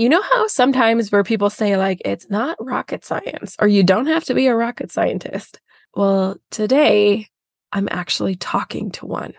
You 0.00 0.08
know 0.08 0.22
how 0.22 0.46
sometimes 0.46 1.12
where 1.12 1.22
people 1.22 1.50
say, 1.50 1.76
like, 1.76 2.00
it's 2.06 2.30
not 2.30 2.56
rocket 2.58 3.04
science 3.04 3.54
or 3.60 3.68
you 3.68 3.82
don't 3.82 4.06
have 4.06 4.24
to 4.24 4.34
be 4.34 4.46
a 4.46 4.56
rocket 4.56 4.90
scientist? 4.90 5.60
Well, 5.94 6.38
today 6.50 7.28
I'm 7.70 7.86
actually 7.90 8.34
talking 8.36 8.92
to 8.92 9.04
one. 9.04 9.34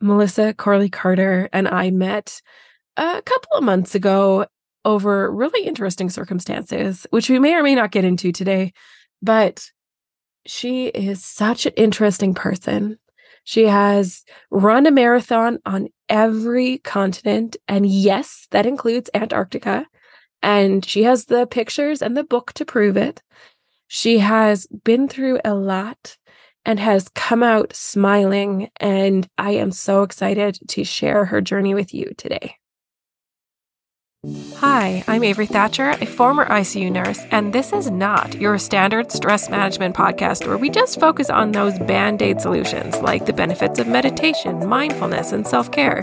Melissa 0.00 0.54
Corley 0.54 0.88
Carter 0.88 1.50
and 1.52 1.68
I 1.68 1.90
met 1.90 2.40
a 2.96 3.20
couple 3.20 3.52
of 3.52 3.64
months 3.64 3.94
ago 3.94 4.46
over 4.82 5.30
really 5.30 5.66
interesting 5.66 6.08
circumstances, 6.08 7.06
which 7.10 7.28
we 7.28 7.38
may 7.38 7.52
or 7.54 7.62
may 7.62 7.74
not 7.74 7.90
get 7.90 8.06
into 8.06 8.32
today. 8.32 8.72
But 9.20 9.70
she 10.46 10.86
is 10.86 11.22
such 11.22 11.66
an 11.66 11.74
interesting 11.76 12.32
person. 12.32 12.98
She 13.44 13.64
has 13.64 14.24
run 14.50 14.86
a 14.86 14.90
marathon 14.90 15.58
on 15.66 15.88
every 16.08 16.78
continent. 16.78 17.58
And 17.68 17.84
yes, 17.84 18.46
that 18.52 18.64
includes 18.64 19.10
Antarctica. 19.12 19.84
And 20.42 20.84
she 20.84 21.02
has 21.04 21.26
the 21.26 21.46
pictures 21.46 22.02
and 22.02 22.16
the 22.16 22.24
book 22.24 22.52
to 22.54 22.64
prove 22.64 22.96
it. 22.96 23.22
She 23.88 24.18
has 24.18 24.66
been 24.66 25.08
through 25.08 25.40
a 25.44 25.54
lot 25.54 26.16
and 26.64 26.78
has 26.78 27.08
come 27.14 27.42
out 27.42 27.74
smiling. 27.74 28.70
And 28.78 29.26
I 29.38 29.52
am 29.52 29.72
so 29.72 30.02
excited 30.02 30.58
to 30.68 30.84
share 30.84 31.24
her 31.26 31.40
journey 31.40 31.74
with 31.74 31.94
you 31.94 32.12
today. 32.16 32.56
Hi, 34.56 35.04
I'm 35.06 35.22
Avery 35.22 35.46
Thatcher, 35.46 35.90
a 35.90 36.04
former 36.04 36.44
ICU 36.44 36.90
nurse, 36.90 37.20
and 37.30 37.52
this 37.52 37.72
is 37.72 37.88
not 37.88 38.34
your 38.34 38.58
standard 38.58 39.12
stress 39.12 39.48
management 39.48 39.94
podcast 39.94 40.44
where 40.44 40.58
we 40.58 40.70
just 40.70 40.98
focus 40.98 41.30
on 41.30 41.52
those 41.52 41.78
band 41.78 42.20
aid 42.20 42.40
solutions 42.40 43.00
like 43.00 43.26
the 43.26 43.32
benefits 43.32 43.78
of 43.78 43.86
meditation, 43.86 44.68
mindfulness, 44.68 45.30
and 45.30 45.46
self 45.46 45.70
care. 45.70 46.02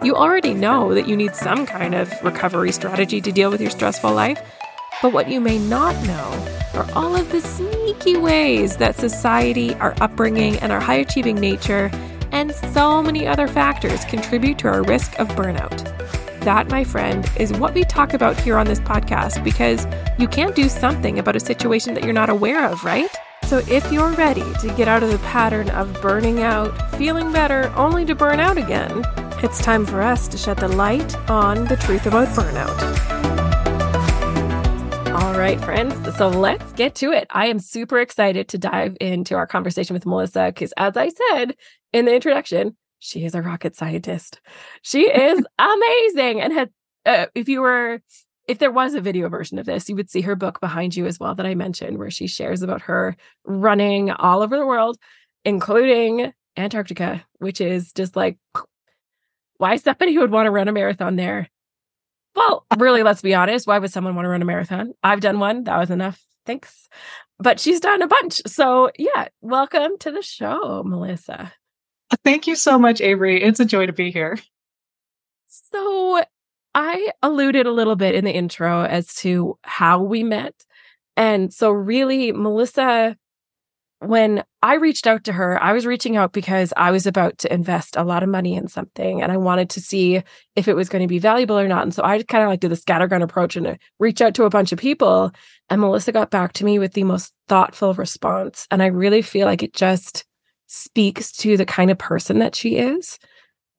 You 0.00 0.14
already 0.14 0.54
know 0.54 0.94
that 0.94 1.08
you 1.08 1.16
need 1.16 1.34
some 1.34 1.66
kind 1.66 1.92
of 1.92 2.12
recovery 2.22 2.70
strategy 2.70 3.20
to 3.20 3.32
deal 3.32 3.50
with 3.50 3.60
your 3.60 3.70
stressful 3.70 4.12
life, 4.12 4.40
but 5.02 5.12
what 5.12 5.28
you 5.28 5.40
may 5.40 5.58
not 5.58 5.96
know 6.06 6.46
are 6.74 6.88
all 6.94 7.16
of 7.16 7.32
the 7.32 7.40
sneaky 7.40 8.16
ways 8.16 8.76
that 8.76 8.94
society, 8.94 9.74
our 9.74 9.96
upbringing, 10.00 10.56
and 10.60 10.70
our 10.70 10.78
high 10.78 10.94
achieving 10.98 11.34
nature, 11.40 11.90
and 12.30 12.54
so 12.54 13.02
many 13.02 13.26
other 13.26 13.48
factors 13.48 14.04
contribute 14.04 14.56
to 14.58 14.68
our 14.68 14.84
risk 14.84 15.18
of 15.18 15.26
burnout. 15.30 15.84
That, 16.42 16.68
my 16.68 16.84
friend, 16.84 17.28
is 17.36 17.52
what 17.54 17.74
we 17.74 17.82
talk 17.82 18.14
about 18.14 18.38
here 18.38 18.56
on 18.56 18.66
this 18.66 18.80
podcast 18.80 19.42
because 19.42 19.84
you 20.16 20.28
can't 20.28 20.54
do 20.54 20.68
something 20.68 21.18
about 21.18 21.34
a 21.34 21.40
situation 21.40 21.94
that 21.94 22.04
you're 22.04 22.12
not 22.12 22.30
aware 22.30 22.64
of, 22.70 22.84
right? 22.84 23.10
So 23.46 23.58
if 23.68 23.90
you're 23.90 24.12
ready 24.12 24.44
to 24.60 24.74
get 24.76 24.86
out 24.86 25.02
of 25.02 25.10
the 25.10 25.18
pattern 25.18 25.70
of 25.70 26.00
burning 26.00 26.40
out, 26.40 26.94
feeling 26.96 27.32
better, 27.32 27.72
only 27.74 28.04
to 28.04 28.14
burn 28.14 28.38
out 28.38 28.58
again, 28.58 29.02
it's 29.40 29.62
time 29.62 29.86
for 29.86 30.02
us 30.02 30.26
to 30.26 30.36
shed 30.36 30.56
the 30.56 30.66
light 30.66 31.14
on 31.30 31.64
the 31.66 31.76
truth 31.76 32.06
about 32.06 32.26
burnout. 32.28 32.76
All 35.12 35.38
right, 35.38 35.60
friends. 35.60 36.16
So 36.16 36.28
let's 36.28 36.72
get 36.72 36.96
to 36.96 37.12
it. 37.12 37.28
I 37.30 37.46
am 37.46 37.60
super 37.60 38.00
excited 38.00 38.48
to 38.48 38.58
dive 38.58 38.96
into 39.00 39.36
our 39.36 39.46
conversation 39.46 39.94
with 39.94 40.06
Melissa 40.06 40.46
because, 40.46 40.72
as 40.76 40.96
I 40.96 41.10
said 41.10 41.54
in 41.92 42.04
the 42.04 42.14
introduction, 42.14 42.76
she 42.98 43.24
is 43.24 43.36
a 43.36 43.42
rocket 43.42 43.76
scientist. 43.76 44.40
She 44.82 45.02
is 45.02 45.44
amazing. 45.58 46.40
And 46.40 46.52
had, 46.52 46.70
uh, 47.06 47.26
if 47.36 47.48
you 47.48 47.60
were, 47.60 48.02
if 48.48 48.58
there 48.58 48.72
was 48.72 48.94
a 48.94 49.00
video 49.00 49.28
version 49.28 49.60
of 49.60 49.66
this, 49.66 49.88
you 49.88 49.94
would 49.94 50.10
see 50.10 50.22
her 50.22 50.34
book 50.34 50.60
behind 50.60 50.96
you 50.96 51.06
as 51.06 51.20
well 51.20 51.36
that 51.36 51.46
I 51.46 51.54
mentioned, 51.54 51.98
where 51.98 52.10
she 52.10 52.26
shares 52.26 52.62
about 52.62 52.82
her 52.82 53.16
running 53.44 54.10
all 54.10 54.42
over 54.42 54.56
the 54.56 54.66
world, 54.66 54.98
including 55.44 56.32
Antarctica, 56.56 57.24
which 57.38 57.60
is 57.60 57.92
just 57.92 58.16
like, 58.16 58.36
why 59.58 59.76
somebody 59.76 60.16
would 60.16 60.30
want 60.30 60.46
to 60.46 60.50
run 60.50 60.68
a 60.68 60.72
marathon 60.72 61.16
there? 61.16 61.48
Well, 62.34 62.64
really, 62.78 63.02
let's 63.02 63.22
be 63.22 63.34
honest. 63.34 63.66
Why 63.66 63.78
would 63.78 63.92
someone 63.92 64.14
want 64.14 64.24
to 64.26 64.30
run 64.30 64.42
a 64.42 64.44
marathon? 64.44 64.94
I've 65.02 65.20
done 65.20 65.40
one. 65.40 65.64
That 65.64 65.78
was 65.78 65.90
enough. 65.90 66.24
Thanks. 66.46 66.88
But 67.38 67.60
she's 67.60 67.80
done 67.80 68.00
a 68.02 68.06
bunch. 68.06 68.40
So, 68.46 68.90
yeah, 68.98 69.28
welcome 69.40 69.98
to 70.00 70.10
the 70.10 70.22
show, 70.22 70.82
Melissa. 70.84 71.52
Thank 72.24 72.46
you 72.46 72.56
so 72.56 72.78
much, 72.78 73.00
Avery. 73.00 73.42
It's 73.42 73.60
a 73.60 73.64
joy 73.64 73.86
to 73.86 73.92
be 73.92 74.10
here. 74.10 74.38
So, 75.48 76.22
I 76.74 77.10
alluded 77.22 77.66
a 77.66 77.72
little 77.72 77.96
bit 77.96 78.14
in 78.14 78.24
the 78.24 78.30
intro 78.30 78.84
as 78.84 79.14
to 79.16 79.58
how 79.62 80.02
we 80.02 80.22
met. 80.22 80.54
And 81.16 81.52
so, 81.52 81.70
really, 81.70 82.32
Melissa, 82.32 83.16
when 84.00 84.44
I 84.62 84.74
reached 84.74 85.06
out 85.06 85.24
to 85.24 85.32
her, 85.32 85.60
I 85.62 85.72
was 85.72 85.84
reaching 85.84 86.16
out 86.16 86.32
because 86.32 86.72
I 86.76 86.92
was 86.92 87.06
about 87.06 87.38
to 87.38 87.52
invest 87.52 87.96
a 87.96 88.04
lot 88.04 88.22
of 88.22 88.28
money 88.28 88.54
in 88.54 88.68
something 88.68 89.20
and 89.22 89.32
I 89.32 89.36
wanted 89.36 89.70
to 89.70 89.80
see 89.80 90.22
if 90.54 90.68
it 90.68 90.76
was 90.76 90.88
going 90.88 91.02
to 91.02 91.08
be 91.08 91.18
valuable 91.18 91.58
or 91.58 91.66
not. 91.66 91.82
And 91.82 91.92
so 91.92 92.04
I 92.04 92.22
kind 92.22 92.44
of 92.44 92.48
like 92.48 92.60
did 92.60 92.70
the 92.70 92.76
scattergun 92.76 93.22
approach 93.22 93.56
and 93.56 93.66
uh, 93.66 93.74
reach 93.98 94.20
out 94.20 94.34
to 94.34 94.44
a 94.44 94.50
bunch 94.50 94.70
of 94.70 94.78
people. 94.78 95.32
And 95.68 95.80
Melissa 95.80 96.12
got 96.12 96.30
back 96.30 96.52
to 96.54 96.64
me 96.64 96.78
with 96.78 96.92
the 96.92 97.04
most 97.04 97.32
thoughtful 97.48 97.92
response. 97.94 98.68
And 98.70 98.82
I 98.82 98.86
really 98.86 99.22
feel 99.22 99.46
like 99.46 99.64
it 99.64 99.74
just 99.74 100.24
speaks 100.68 101.32
to 101.32 101.56
the 101.56 101.66
kind 101.66 101.90
of 101.90 101.98
person 101.98 102.38
that 102.38 102.54
she 102.54 102.76
is 102.76 103.18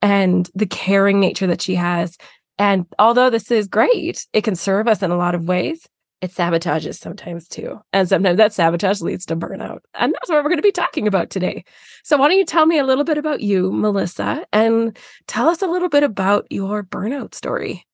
and 0.01 0.49
the 0.53 0.65
caring 0.65 1.21
nature 1.21 1.47
that 1.47 1.61
she 1.61 1.75
has. 1.75 2.17
And 2.57 2.85
although 2.97 3.29
this 3.29 3.51
is 3.51 3.67
great, 3.67 4.27
it 4.33 4.43
can 4.43 4.55
serve 4.55 4.89
us 4.89 5.01
in 5.01 5.11
a 5.11 5.17
lot 5.17 5.35
of 5.35 5.47
ways. 5.47 5.87
It 6.21 6.31
sabotages 6.31 6.95
sometimes 6.95 7.47
too. 7.47 7.79
And 7.93 8.07
sometimes 8.09 8.37
that 8.37 8.51
sabotage 8.51 8.99
leads 9.01 9.25
to 9.27 9.37
burnout. 9.37 9.79
And 9.93 10.13
that's 10.13 10.29
what 10.29 10.43
we're 10.43 10.49
going 10.49 10.57
to 10.57 10.61
be 10.61 10.71
talking 10.71 11.07
about 11.07 11.29
today. 11.29 11.63
So, 12.03 12.17
why 12.17 12.27
don't 12.27 12.37
you 12.37 12.45
tell 12.45 12.65
me 12.65 12.77
a 12.77 12.83
little 12.83 13.05
bit 13.05 13.17
about 13.17 13.39
you, 13.39 13.71
Melissa, 13.71 14.45
and 14.51 14.97
tell 15.27 15.47
us 15.47 15.61
a 15.61 15.67
little 15.67 15.87
bit 15.87 16.03
about 16.03 16.45
your 16.49 16.83
burnout 16.83 17.33
story? 17.35 17.85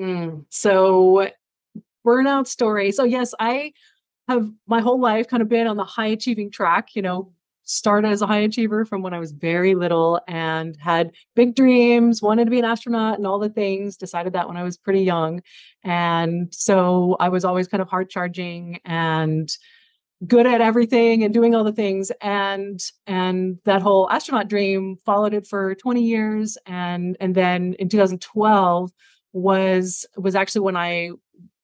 Mm, 0.00 0.44
so, 0.50 1.28
burnout 2.06 2.46
story. 2.46 2.92
So, 2.92 3.02
yes, 3.02 3.34
I 3.40 3.72
have 4.28 4.48
my 4.66 4.80
whole 4.80 5.00
life 5.00 5.26
kind 5.26 5.42
of 5.42 5.48
been 5.48 5.66
on 5.66 5.76
the 5.76 5.84
high 5.84 6.06
achieving 6.06 6.50
track, 6.50 6.94
you 6.94 7.02
know, 7.02 7.32
started 7.64 8.08
as 8.08 8.22
a 8.22 8.26
high 8.26 8.40
achiever 8.40 8.84
from 8.84 9.02
when 9.02 9.14
I 9.14 9.18
was 9.18 9.32
very 9.32 9.74
little 9.74 10.20
and 10.28 10.76
had 10.80 11.12
big 11.34 11.54
dreams, 11.54 12.22
wanted 12.22 12.44
to 12.44 12.50
be 12.50 12.58
an 12.58 12.64
astronaut 12.64 13.18
and 13.18 13.26
all 13.26 13.38
the 13.38 13.48
things, 13.48 13.96
decided 13.96 14.32
that 14.34 14.48
when 14.48 14.56
I 14.56 14.62
was 14.62 14.76
pretty 14.76 15.02
young. 15.02 15.40
And 15.82 16.52
so 16.54 17.16
I 17.20 17.28
was 17.28 17.44
always 17.44 17.68
kind 17.68 17.80
of 17.80 17.88
hard 17.88 18.10
charging 18.10 18.80
and 18.84 19.48
good 20.26 20.46
at 20.46 20.60
everything 20.60 21.24
and 21.24 21.34
doing 21.34 21.54
all 21.54 21.64
the 21.64 21.72
things. 21.72 22.12
And 22.20 22.80
and 23.06 23.58
that 23.64 23.82
whole 23.82 24.08
astronaut 24.10 24.48
dream 24.48 24.96
followed 25.04 25.34
it 25.34 25.46
for 25.46 25.74
20 25.74 26.02
years. 26.02 26.58
And 26.66 27.16
and 27.20 27.34
then 27.34 27.74
in 27.78 27.88
2012 27.88 28.90
was 29.32 30.06
was 30.16 30.34
actually 30.34 30.62
when 30.62 30.76
I 30.76 31.10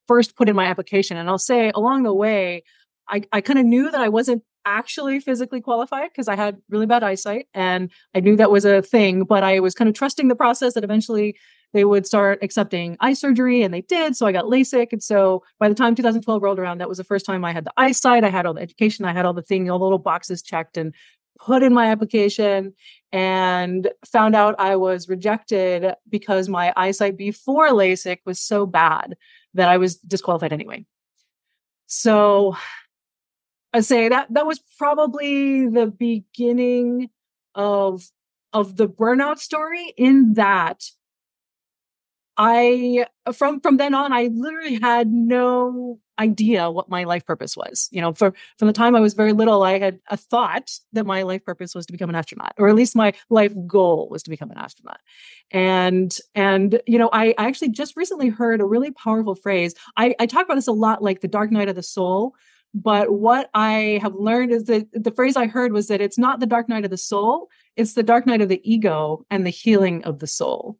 first 0.07 0.35
put 0.35 0.49
in 0.49 0.55
my 0.55 0.65
application. 0.65 1.17
And 1.17 1.29
I'll 1.29 1.37
say 1.37 1.71
along 1.73 2.03
the 2.03 2.13
way 2.13 2.63
I, 3.07 3.23
I 3.31 3.41
kind 3.41 3.59
of 3.59 3.65
knew 3.65 3.91
that 3.91 3.99
I 3.99 4.09
wasn't 4.09 4.43
actually 4.65 5.19
physically 5.19 5.61
qualified 5.61 6.09
because 6.11 6.27
I 6.27 6.35
had 6.35 6.57
really 6.69 6.85
bad 6.85 7.03
eyesight 7.03 7.47
and 7.53 7.91
I 8.15 8.19
knew 8.19 8.35
that 8.35 8.51
was 8.51 8.65
a 8.65 8.81
thing, 8.81 9.23
but 9.23 9.43
I 9.43 9.59
was 9.59 9.73
kind 9.73 9.89
of 9.89 9.95
trusting 9.95 10.27
the 10.27 10.35
process 10.35 10.73
that 10.73 10.83
eventually 10.83 11.37
they 11.73 11.85
would 11.85 12.05
start 12.05 12.39
accepting 12.41 12.97
eye 12.99 13.13
surgery 13.13 13.63
and 13.63 13.73
they 13.73 13.81
did. 13.81 14.15
So 14.15 14.25
I 14.25 14.31
got 14.31 14.45
LASIK. 14.45 14.91
And 14.91 15.01
so 15.01 15.43
by 15.59 15.69
the 15.69 15.75
time 15.75 15.95
2012 15.95 16.41
rolled 16.41 16.59
around, 16.59 16.79
that 16.79 16.89
was 16.89 16.97
the 16.97 17.03
first 17.03 17.25
time 17.25 17.45
I 17.45 17.53
had 17.53 17.65
the 17.65 17.73
eyesight. 17.77 18.23
I 18.23 18.29
had 18.29 18.45
all 18.45 18.53
the 18.53 18.61
education. 18.61 19.05
I 19.05 19.13
had 19.13 19.25
all 19.25 19.33
the 19.33 19.41
things, 19.41 19.69
all 19.69 19.79
the 19.79 19.85
little 19.85 19.97
boxes 19.97 20.41
checked 20.41 20.77
and 20.77 20.93
put 21.39 21.63
in 21.63 21.73
my 21.73 21.87
application 21.87 22.73
and 23.11 23.89
found 24.05 24.35
out 24.35 24.59
I 24.59 24.75
was 24.75 25.09
rejected 25.09 25.93
because 26.09 26.49
my 26.49 26.73
eyesight 26.75 27.17
before 27.17 27.69
LASIK 27.69 28.17
was 28.25 28.39
so 28.39 28.65
bad 28.65 29.15
that 29.53 29.69
I 29.69 29.77
was 29.77 29.95
disqualified 29.95 30.53
anyway. 30.53 30.85
So 31.87 32.55
I 33.73 33.79
say 33.81 34.09
that 34.09 34.33
that 34.33 34.45
was 34.45 34.59
probably 34.77 35.67
the 35.67 35.87
beginning 35.87 37.09
of 37.55 38.09
of 38.53 38.75
the 38.75 38.87
burnout 38.87 39.39
story 39.39 39.93
in 39.97 40.33
that 40.33 40.83
I 42.37 43.05
from 43.33 43.61
from 43.61 43.77
then 43.77 43.93
on 43.93 44.11
I 44.11 44.29
literally 44.33 44.79
had 44.81 45.11
no 45.11 45.99
idea 46.19 46.69
what 46.69 46.89
my 46.89 47.03
life 47.03 47.25
purpose 47.25 47.57
was. 47.57 47.89
You 47.91 48.01
know, 48.01 48.13
for 48.13 48.33
from 48.57 48.67
the 48.67 48.73
time 48.73 48.95
I 48.95 48.99
was 48.99 49.13
very 49.13 49.33
little, 49.33 49.63
I 49.63 49.79
had 49.79 49.99
a 50.09 50.17
thought 50.17 50.71
that 50.93 51.05
my 51.05 51.23
life 51.23 51.43
purpose 51.43 51.75
was 51.75 51.85
to 51.87 51.91
become 51.91 52.09
an 52.09 52.15
astronaut, 52.15 52.53
or 52.57 52.69
at 52.69 52.75
least 52.75 52.95
my 52.95 53.13
life 53.29 53.53
goal 53.67 54.07
was 54.09 54.23
to 54.23 54.29
become 54.29 54.51
an 54.51 54.57
astronaut. 54.57 54.99
And 55.51 56.15
and 56.35 56.81
you 56.87 56.97
know, 56.97 57.09
I, 57.11 57.35
I 57.37 57.47
actually 57.47 57.69
just 57.69 57.95
recently 57.95 58.29
heard 58.29 58.61
a 58.61 58.65
really 58.65 58.91
powerful 58.91 59.35
phrase. 59.35 59.75
I, 59.97 60.15
I 60.19 60.25
talk 60.25 60.45
about 60.45 60.55
this 60.55 60.67
a 60.67 60.73
lot, 60.73 61.03
like 61.03 61.21
the 61.21 61.27
dark 61.27 61.51
night 61.51 61.69
of 61.69 61.75
the 61.75 61.83
soul, 61.83 62.35
but 62.73 63.11
what 63.11 63.49
I 63.53 63.99
have 64.01 64.15
learned 64.15 64.51
is 64.51 64.65
that 64.65 64.87
the 64.93 65.11
phrase 65.11 65.35
I 65.35 65.47
heard 65.47 65.73
was 65.73 65.87
that 65.87 66.01
it's 66.01 66.17
not 66.17 66.39
the 66.39 66.45
dark 66.45 66.69
night 66.69 66.85
of 66.85 66.91
the 66.91 66.97
soul, 66.97 67.49
it's 67.75 67.93
the 67.93 68.03
dark 68.03 68.25
night 68.25 68.41
of 68.41 68.49
the 68.49 68.61
ego 68.63 69.25
and 69.29 69.45
the 69.45 69.49
healing 69.49 70.03
of 70.03 70.19
the 70.19 70.27
soul. 70.27 70.77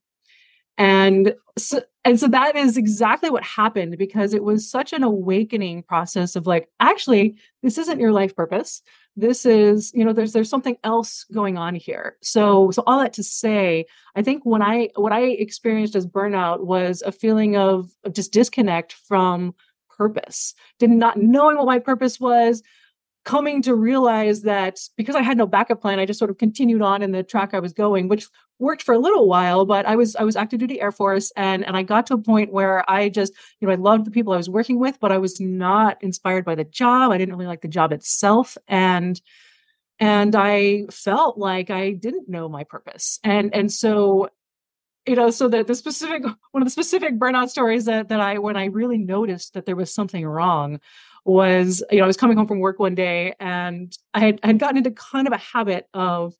And 0.78 1.36
so, 1.58 1.82
and 2.06 2.20
so 2.20 2.28
that 2.30 2.56
is 2.56 2.78
exactly 2.78 3.30
what 3.30 3.44
happened 3.44 3.98
because 3.98 4.34
it 4.34 4.44
was 4.44 4.70
such 4.70 4.94
an 4.94 5.04
awakening 5.04 5.84
process 5.84 6.36
of 6.36 6.48
like, 6.48 6.70
actually, 6.80 7.36
this 7.62 7.78
isn't 7.78 8.00
your 8.00 8.12
life 8.12 8.36
purpose. 8.36 8.82
This 9.16 9.46
is, 9.46 9.92
you 9.94 10.06
know, 10.06 10.14
there's 10.14 10.32
there's 10.32 10.50
something 10.50 10.78
else 10.84 11.26
going 11.34 11.58
on 11.58 11.76
here. 11.76 12.16
So 12.22 12.72
so 12.72 12.84
all 12.88 13.00
that 13.00 13.14
to 13.14 13.24
say, 13.24 13.86
I 14.16 14.24
think 14.24 14.44
when 14.46 14.62
I 14.62 14.90
what 14.96 15.12
I 15.12 15.24
experienced 15.24 15.96
as 15.96 16.08
burnout 16.08 16.62
was 16.62 17.04
a 17.06 17.12
feeling 17.12 17.58
of, 17.58 17.92
of 18.06 18.14
just 18.14 18.32
disconnect 18.32 18.94
from 18.94 19.54
purpose, 20.02 20.56
did 20.80 20.90
not 20.90 21.18
knowing 21.18 21.58
what 21.58 21.68
my 21.68 21.78
purpose 21.78 22.20
was, 22.20 22.64
coming 23.24 23.62
to 23.62 23.76
realize 23.76 24.42
that 24.42 24.80
because 24.98 25.16
I 25.16 25.22
had 25.22 25.38
no 25.38 25.46
backup 25.46 25.80
plan, 25.80 26.00
I 26.00 26.06
just 26.06 26.18
sort 26.18 26.32
of 26.32 26.40
continued 26.40 26.82
on 26.82 27.04
in 27.04 27.12
the 27.12 27.22
track 27.22 27.54
I 27.54 27.60
was 27.60 27.72
going, 27.72 28.08
which 28.08 28.28
worked 28.58 28.82
for 28.82 28.94
a 28.94 29.00
little 29.00 29.28
while. 29.28 29.64
But 29.66 29.86
I 29.86 29.96
was 29.96 30.16
I 30.16 30.24
was 30.24 30.36
active 30.36 30.60
duty 30.60 30.82
Air 30.82 30.92
Force, 30.92 31.32
and 31.36 31.64
and 31.64 31.78
I 31.78 31.84
got 31.84 32.08
to 32.08 32.16
a 32.16 32.18
point 32.18 32.52
where 32.52 32.90
I 32.90 33.10
just 33.10 33.34
you 33.60 33.68
know 33.68 33.74
I 33.74 33.78
loved 33.78 34.06
the 34.06 34.12
people 34.12 34.34
I 34.34 34.38
was 34.38 34.50
working 34.50 34.80
with, 34.80 35.00
but 35.00 35.12
I 35.12 35.20
was 35.20 35.40
not 35.40 36.02
inspired 36.02 36.46
by 36.46 36.56
the 36.56 36.64
job. 36.64 37.12
I 37.12 37.20
didn't 37.20 37.36
really 37.36 37.48
like 37.48 37.62
the 37.62 37.68
job 37.68 37.92
itself, 37.92 38.58
and 38.68 39.22
and 40.00 40.36
I 40.36 40.86
felt 40.90 41.38
like 41.38 41.70
I 41.70 41.92
didn't 41.92 42.28
know 42.28 42.50
my 42.50 42.64
purpose, 42.64 43.20
and 43.24 43.54
and 43.54 43.72
so 43.72 44.30
you 45.08 45.16
know 45.16 45.30
so 45.30 45.48
the, 45.48 45.64
the 45.64 45.76
specific 45.76 46.24
one 46.52 46.62
of 46.62 46.66
the 46.66 46.72
specific 46.72 47.18
burnout 47.18 47.50
stories 47.50 47.86
that 47.86 48.10
that 48.10 48.20
i 48.20 48.38
when 48.38 48.56
i 48.56 48.66
really 48.66 48.98
noticed 48.98 49.54
that 49.54 49.66
there 49.66 49.76
was 49.76 49.94
something 49.94 50.26
wrong 50.26 50.80
was 51.26 51.84
you 51.92 51.98
know 51.98 52.04
i 52.04 52.08
was 52.08 52.18
coming 52.18 52.38
home 52.38 52.48
from 52.48 52.60
work 52.60 52.80
one 52.80 52.96
day 52.96 53.34
and 53.40 53.98
i 54.14 54.20
had, 54.20 54.40
I 54.44 54.48
had 54.48 54.60
gotten 54.60 54.78
into 54.78 54.92
kind 54.92 55.28
of 55.28 55.34
a 55.34 55.38
habit 55.38 55.88
of 55.94 56.34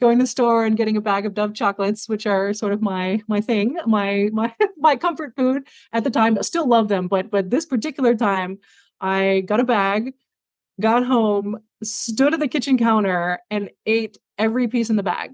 going 0.00 0.18
to 0.18 0.24
the 0.24 0.28
store 0.28 0.64
and 0.64 0.76
getting 0.76 0.96
a 0.96 1.00
bag 1.00 1.26
of 1.26 1.34
dove 1.34 1.54
chocolates 1.54 2.08
which 2.08 2.26
are 2.26 2.54
sort 2.54 2.72
of 2.72 2.80
my 2.82 3.20
my 3.28 3.40
thing 3.40 3.76
my 3.86 4.30
my 4.32 4.54
my 4.78 4.96
comfort 4.96 5.34
food 5.36 5.66
at 5.92 6.04
the 6.04 6.10
time. 6.10 6.38
I 6.38 6.42
still 6.42 6.66
love 6.66 6.88
them 6.88 7.08
but 7.08 7.30
but 7.30 7.50
this 7.50 7.66
particular 7.66 8.14
time 8.14 8.58
i 9.00 9.42
got 9.46 9.60
a 9.60 9.64
bag 9.64 10.14
got 10.80 11.04
home 11.04 11.58
stood 11.82 12.32
at 12.34 12.40
the 12.40 12.48
kitchen 12.48 12.78
counter 12.78 13.40
and 13.50 13.70
ate 13.86 14.18
every 14.38 14.68
piece 14.68 14.90
in 14.90 14.96
the 14.96 15.02
bag 15.02 15.32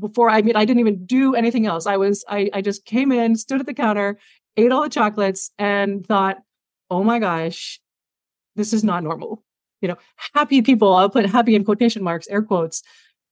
before 0.00 0.30
I 0.30 0.42
mean 0.42 0.56
I 0.56 0.64
didn't 0.64 0.80
even 0.80 1.04
do 1.06 1.34
anything 1.34 1.66
else. 1.66 1.86
I 1.86 1.96
was 1.96 2.24
I 2.28 2.50
I 2.52 2.60
just 2.62 2.84
came 2.84 3.12
in, 3.12 3.36
stood 3.36 3.60
at 3.60 3.66
the 3.66 3.74
counter, 3.74 4.18
ate 4.56 4.72
all 4.72 4.82
the 4.82 4.88
chocolates 4.88 5.50
and 5.58 6.06
thought, 6.06 6.38
"Oh 6.90 7.04
my 7.04 7.18
gosh, 7.18 7.80
this 8.56 8.72
is 8.72 8.84
not 8.84 9.02
normal." 9.04 9.44
You 9.80 9.88
know, 9.88 9.96
happy 10.34 10.62
people, 10.62 10.94
I'll 10.94 11.10
put 11.10 11.26
happy 11.26 11.54
in 11.54 11.64
quotation 11.64 12.02
marks, 12.02 12.28
air 12.28 12.42
quotes, 12.42 12.82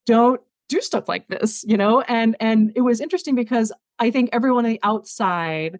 don't 0.06 0.40
do 0.68 0.80
stuff 0.80 1.08
like 1.08 1.28
this, 1.28 1.64
you 1.66 1.76
know? 1.76 2.02
And 2.02 2.36
and 2.40 2.72
it 2.76 2.82
was 2.82 3.00
interesting 3.00 3.34
because 3.34 3.72
I 3.98 4.10
think 4.10 4.30
everyone 4.32 4.64
on 4.64 4.70
the 4.72 4.80
outside 4.82 5.78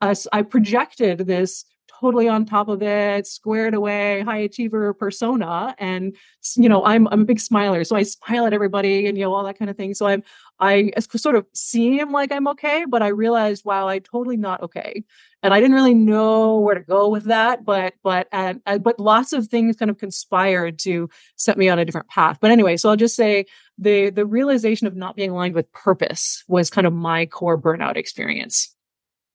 us 0.00 0.26
I 0.32 0.42
projected 0.42 1.18
this 1.26 1.64
totally 2.00 2.28
on 2.28 2.44
top 2.44 2.68
of 2.68 2.82
it, 2.82 3.26
squared 3.26 3.74
away, 3.74 4.22
high 4.22 4.38
achiever 4.38 4.94
persona. 4.94 5.74
And 5.78 6.16
you 6.56 6.68
know, 6.68 6.84
I'm 6.84 7.08
I'm 7.08 7.22
a 7.22 7.24
big 7.24 7.40
smiler, 7.40 7.84
so 7.84 7.96
I 7.96 8.02
smile 8.02 8.46
at 8.46 8.52
everybody 8.52 9.06
and 9.06 9.16
you 9.16 9.24
know 9.24 9.34
all 9.34 9.44
that 9.44 9.58
kind 9.58 9.70
of 9.70 9.76
thing. 9.76 9.94
So 9.94 10.06
I'm 10.06 10.22
I 10.60 10.92
sort 10.98 11.36
of 11.36 11.46
seem 11.54 12.12
like 12.12 12.32
I'm 12.32 12.48
okay, 12.48 12.84
but 12.88 13.02
I 13.02 13.08
realized 13.08 13.64
wow, 13.64 13.88
I'm 13.88 14.00
totally 14.00 14.36
not 14.36 14.62
okay, 14.62 15.04
and 15.42 15.54
I 15.54 15.60
didn't 15.60 15.76
really 15.76 15.94
know 15.94 16.58
where 16.58 16.74
to 16.74 16.80
go 16.80 17.08
with 17.08 17.24
that. 17.24 17.64
But 17.64 17.94
but 18.02 18.28
but 18.64 19.00
lots 19.00 19.32
of 19.32 19.48
things 19.48 19.76
kind 19.76 19.90
of 19.90 19.98
conspired 19.98 20.78
to 20.80 21.08
set 21.36 21.58
me 21.58 21.68
on 21.68 21.78
a 21.78 21.84
different 21.84 22.08
path. 22.08 22.38
But 22.40 22.50
anyway, 22.50 22.76
so 22.76 22.90
I'll 22.90 22.96
just 22.96 23.16
say 23.16 23.46
the 23.78 24.10
the 24.10 24.26
realization 24.26 24.86
of 24.86 24.96
not 24.96 25.16
being 25.16 25.30
aligned 25.30 25.54
with 25.54 25.70
purpose 25.72 26.44
was 26.48 26.70
kind 26.70 26.86
of 26.86 26.92
my 26.92 27.26
core 27.26 27.60
burnout 27.60 27.96
experience. 27.96 28.74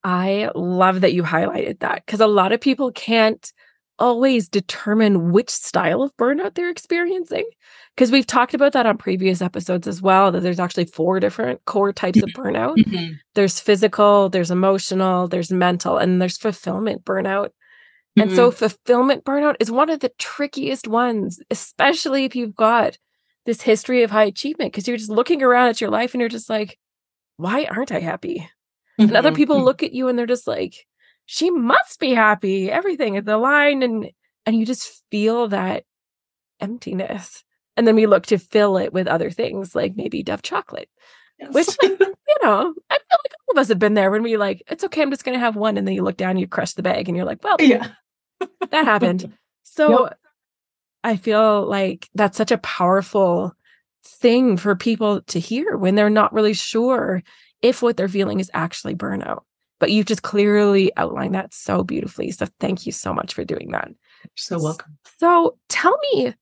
I 0.03 0.49
love 0.55 1.01
that 1.01 1.13
you 1.13 1.23
highlighted 1.23 1.79
that 1.79 2.05
because 2.05 2.19
a 2.19 2.27
lot 2.27 2.51
of 2.51 2.59
people 2.59 2.91
can't 2.91 3.51
always 3.99 4.49
determine 4.49 5.31
which 5.31 5.49
style 5.49 6.01
of 6.01 6.15
burnout 6.17 6.55
they're 6.55 6.69
experiencing. 6.69 7.45
Because 7.95 8.11
we've 8.11 8.27
talked 8.27 8.53
about 8.53 8.73
that 8.73 8.85
on 8.85 8.97
previous 8.97 9.41
episodes 9.41 9.87
as 9.87 10.01
well, 10.01 10.31
that 10.31 10.41
there's 10.41 10.59
actually 10.59 10.85
four 10.85 11.19
different 11.19 11.63
core 11.65 11.93
types 11.93 12.21
of 12.21 12.29
burnout 12.29 12.75
mm-hmm. 12.77 13.13
there's 13.35 13.59
physical, 13.59 14.29
there's 14.29 14.51
emotional, 14.51 15.27
there's 15.27 15.51
mental, 15.51 15.97
and 15.97 16.21
there's 16.21 16.37
fulfillment 16.37 17.05
burnout. 17.05 17.49
Mm-hmm. 18.17 18.21
And 18.21 18.31
so, 18.31 18.49
mm-hmm. 18.49 18.57
fulfillment 18.57 19.23
burnout 19.23 19.55
is 19.59 19.71
one 19.71 19.89
of 19.89 19.99
the 19.99 20.11
trickiest 20.17 20.87
ones, 20.87 21.39
especially 21.51 22.25
if 22.25 22.35
you've 22.35 22.55
got 22.55 22.97
this 23.45 23.61
history 23.61 24.03
of 24.03 24.11
high 24.11 24.25
achievement, 24.25 24.71
because 24.71 24.87
you're 24.87 24.97
just 24.97 25.09
looking 25.09 25.43
around 25.43 25.69
at 25.69 25.81
your 25.81 25.89
life 25.89 26.13
and 26.13 26.21
you're 26.21 26.29
just 26.29 26.49
like, 26.49 26.79
why 27.37 27.65
aren't 27.65 27.91
I 27.91 27.99
happy? 27.99 28.49
Mm-hmm. 28.99 29.09
And 29.09 29.17
other 29.17 29.31
people 29.31 29.57
mm-hmm. 29.57 29.65
look 29.65 29.83
at 29.83 29.93
you 29.93 30.07
and 30.07 30.17
they're 30.17 30.25
just 30.25 30.47
like, 30.47 30.85
she 31.25 31.49
must 31.49 31.99
be 31.99 32.13
happy. 32.13 32.69
Everything 32.69 33.21
the 33.23 33.37
line. 33.37 33.81
And 33.81 34.09
and 34.45 34.55
you 34.55 34.65
just 34.65 35.03
feel 35.09 35.47
that 35.49 35.85
emptiness. 36.59 37.43
And 37.75 37.87
then 37.87 37.95
we 37.95 38.05
look 38.05 38.27
to 38.27 38.37
fill 38.37 38.77
it 38.77 38.93
with 38.93 39.07
other 39.07 39.31
things 39.31 39.73
like 39.73 39.95
maybe 39.95 40.21
Dove 40.21 40.41
chocolate. 40.41 40.89
Yes. 41.39 41.53
Which, 41.53 41.67
you 41.81 42.37
know, 42.43 42.73
I 42.89 42.95
feel 42.95 43.19
like 43.23 43.33
all 43.47 43.51
of 43.53 43.57
us 43.57 43.69
have 43.69 43.79
been 43.79 43.95
there 43.95 44.11
when 44.11 44.23
we 44.23 44.37
like, 44.37 44.63
it's 44.67 44.83
okay, 44.83 45.01
I'm 45.01 45.09
just 45.09 45.23
gonna 45.23 45.39
have 45.39 45.55
one. 45.55 45.77
And 45.77 45.87
then 45.87 45.95
you 45.95 46.03
look 46.03 46.17
down, 46.17 46.31
and 46.31 46.39
you 46.39 46.47
crush 46.47 46.73
the 46.73 46.83
bag, 46.83 47.07
and 47.07 47.17
you're 47.17 47.25
like, 47.25 47.43
well, 47.43 47.57
yeah, 47.59 47.87
that 48.69 48.85
happened. 48.85 49.33
So 49.65 50.03
yep. 50.03 50.19
I 51.03 51.15
feel 51.15 51.65
like 51.65 52.07
that's 52.13 52.37
such 52.37 52.51
a 52.51 52.59
powerful 52.59 53.55
thing 54.03 54.55
for 54.55 54.75
people 54.75 55.21
to 55.21 55.39
hear 55.39 55.75
when 55.77 55.95
they're 55.95 56.11
not 56.11 56.33
really 56.33 56.53
sure 56.53 57.23
if 57.63 57.81
what 57.81 57.97
they're 57.97 58.07
feeling 58.07 58.39
is 58.39 58.51
actually 58.53 58.93
burnout. 58.93 59.41
But 59.79 59.91
you've 59.91 60.05
just 60.05 60.21
clearly 60.21 60.91
outlined 60.95 61.33
that 61.33 61.53
so 61.53 61.83
beautifully. 61.83 62.29
So 62.31 62.47
thank 62.59 62.85
you 62.85 62.91
so 62.91 63.13
much 63.13 63.33
for 63.33 63.43
doing 63.43 63.71
that. 63.71 63.87
You're 63.87 64.29
so 64.35 64.61
welcome. 64.61 64.97
So 65.19 65.57
tell 65.67 65.97
me, 66.13 66.35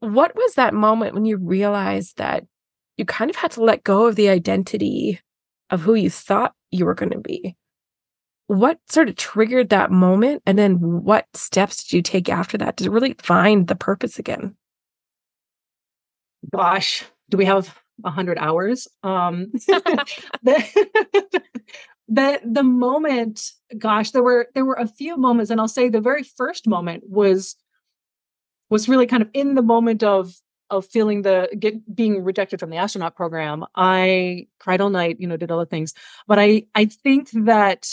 what 0.00 0.34
was 0.36 0.54
that 0.54 0.72
moment 0.72 1.14
when 1.14 1.24
you 1.24 1.36
realized 1.36 2.18
that 2.18 2.44
you 2.96 3.04
kind 3.04 3.30
of 3.30 3.36
had 3.36 3.50
to 3.52 3.64
let 3.64 3.84
go 3.84 4.06
of 4.06 4.16
the 4.16 4.28
identity 4.28 5.20
of 5.70 5.80
who 5.80 5.94
you 5.94 6.10
thought 6.10 6.54
you 6.70 6.86
were 6.86 6.94
going 6.94 7.10
to 7.10 7.18
be? 7.18 7.56
What 8.46 8.78
sort 8.88 9.10
of 9.10 9.16
triggered 9.16 9.68
that 9.70 9.90
moment? 9.90 10.42
And 10.46 10.58
then 10.58 10.76
what 10.80 11.26
steps 11.34 11.84
did 11.84 11.96
you 11.96 12.02
take 12.02 12.30
after 12.30 12.56
that 12.58 12.78
to 12.78 12.90
really 12.90 13.14
find 13.18 13.66
the 13.66 13.76
purpose 13.76 14.18
again? 14.18 14.56
Gosh, 16.50 17.04
do 17.28 17.36
we 17.36 17.44
have 17.44 17.78
100 18.00 18.38
hours 18.38 18.88
um 19.02 19.46
the, 20.42 21.42
the 22.08 22.40
the 22.44 22.62
moment 22.62 23.52
gosh 23.76 24.10
there 24.12 24.22
were 24.22 24.48
there 24.54 24.64
were 24.64 24.74
a 24.74 24.86
few 24.86 25.16
moments 25.16 25.50
and 25.50 25.60
i'll 25.60 25.68
say 25.68 25.88
the 25.88 26.00
very 26.00 26.22
first 26.22 26.66
moment 26.66 27.04
was 27.06 27.56
was 28.70 28.88
really 28.88 29.06
kind 29.06 29.22
of 29.22 29.28
in 29.34 29.54
the 29.54 29.62
moment 29.62 30.02
of 30.02 30.34
of 30.70 30.86
feeling 30.86 31.22
the 31.22 31.48
get 31.58 31.94
being 31.94 32.22
rejected 32.22 32.60
from 32.60 32.70
the 32.70 32.76
astronaut 32.76 33.16
program 33.16 33.64
i 33.74 34.46
cried 34.58 34.80
all 34.80 34.90
night 34.90 35.16
you 35.18 35.26
know 35.26 35.36
did 35.36 35.50
all 35.50 35.58
the 35.58 35.66
things 35.66 35.94
but 36.26 36.38
i 36.38 36.62
i 36.74 36.84
think 36.84 37.30
that 37.32 37.86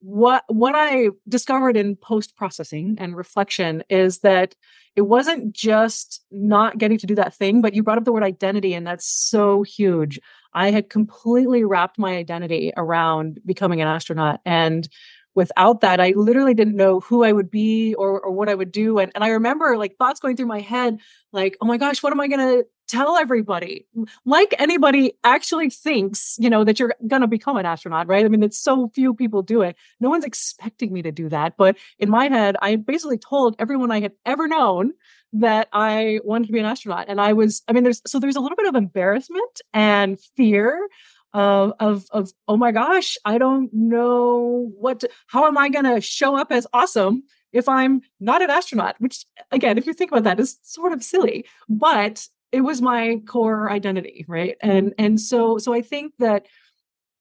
what 0.00 0.44
what 0.48 0.74
i 0.74 1.08
discovered 1.28 1.76
in 1.76 1.96
post 1.96 2.36
processing 2.36 2.96
and 2.98 3.16
reflection 3.16 3.82
is 3.88 4.18
that 4.18 4.54
it 4.96 5.02
wasn't 5.02 5.52
just 5.52 6.24
not 6.30 6.78
getting 6.78 6.96
to 6.98 7.06
do 7.06 7.14
that 7.16 7.34
thing, 7.34 7.60
but 7.60 7.74
you 7.74 7.82
brought 7.82 7.98
up 7.98 8.04
the 8.04 8.12
word 8.12 8.22
identity, 8.22 8.72
and 8.72 8.86
that's 8.86 9.06
so 9.06 9.62
huge. 9.62 10.18
I 10.54 10.70
had 10.70 10.88
completely 10.88 11.64
wrapped 11.64 11.98
my 11.98 12.16
identity 12.16 12.72
around 12.78 13.38
becoming 13.44 13.82
an 13.82 13.88
astronaut. 13.88 14.40
And 14.46 14.88
without 15.34 15.82
that, 15.82 16.00
I 16.00 16.14
literally 16.16 16.54
didn't 16.54 16.76
know 16.76 17.00
who 17.00 17.24
I 17.24 17.32
would 17.32 17.50
be 17.50 17.94
or, 17.94 18.18
or 18.22 18.32
what 18.32 18.48
I 18.48 18.54
would 18.54 18.72
do. 18.72 18.98
And, 18.98 19.12
and 19.14 19.22
I 19.22 19.28
remember 19.28 19.76
like 19.76 19.96
thoughts 19.98 20.18
going 20.18 20.34
through 20.34 20.46
my 20.46 20.60
head, 20.60 20.98
like, 21.30 21.58
oh 21.60 21.66
my 21.66 21.76
gosh, 21.76 22.02
what 22.02 22.14
am 22.14 22.20
I 22.20 22.28
going 22.28 22.40
to 22.40 22.66
tell 22.88 23.16
everybody? 23.16 23.86
Like 24.24 24.54
anybody 24.58 25.12
actually 25.24 25.70
thinks, 25.70 26.36
you 26.38 26.50
know, 26.50 26.64
that 26.64 26.78
you're 26.78 26.94
going 27.06 27.22
to 27.22 27.28
become 27.28 27.56
an 27.56 27.66
astronaut, 27.66 28.06
right? 28.06 28.24
I 28.24 28.28
mean, 28.28 28.42
it's 28.42 28.58
so 28.58 28.88
few 28.94 29.14
people 29.14 29.42
do 29.42 29.62
it. 29.62 29.76
No 30.00 30.08
one's 30.08 30.24
expecting 30.24 30.92
me 30.92 31.02
to 31.02 31.12
do 31.12 31.28
that. 31.28 31.56
But 31.56 31.76
in 31.98 32.10
my 32.10 32.28
head, 32.28 32.56
I 32.60 32.76
basically 32.76 33.18
told 33.18 33.56
everyone 33.58 33.90
I 33.90 34.00
had 34.00 34.12
ever 34.24 34.48
known 34.48 34.92
that 35.34 35.68
I 35.72 36.20
wanted 36.24 36.46
to 36.46 36.52
be 36.52 36.60
an 36.60 36.66
astronaut. 36.66 37.06
And 37.08 37.20
I 37.20 37.32
was, 37.32 37.62
I 37.68 37.72
mean, 37.72 37.84
there's, 37.84 38.00
so 38.06 38.18
there's 38.18 38.36
a 38.36 38.40
little 38.40 38.56
bit 38.56 38.68
of 38.68 38.74
embarrassment 38.74 39.60
and 39.74 40.18
fear 40.36 40.88
of 41.34 41.74
of 41.80 42.06
of 42.12 42.32
oh 42.48 42.56
my 42.56 42.72
gosh, 42.72 43.18
I 43.24 43.36
don't 43.36 43.68
know 43.74 44.72
what 44.78 45.00
to, 45.00 45.10
how 45.26 45.46
am 45.46 45.58
I 45.58 45.68
going 45.68 45.84
to 45.84 46.00
show 46.00 46.34
up 46.34 46.50
as 46.50 46.66
awesome 46.72 47.24
if 47.52 47.68
I'm 47.68 48.00
not 48.20 48.40
an 48.40 48.48
astronaut? 48.48 48.96
Which 49.00 49.26
again, 49.50 49.76
if 49.76 49.86
you 49.86 49.92
think 49.92 50.10
about 50.10 50.24
that, 50.24 50.40
is 50.40 50.58
sort 50.62 50.94
of 50.94 51.02
silly, 51.02 51.44
but 51.68 52.26
it 52.52 52.60
was 52.60 52.80
my 52.80 53.20
core 53.26 53.70
identity, 53.70 54.24
right? 54.28 54.56
And 54.60 54.94
and 54.98 55.20
so 55.20 55.58
so 55.58 55.72
I 55.74 55.82
think 55.82 56.14
that 56.18 56.46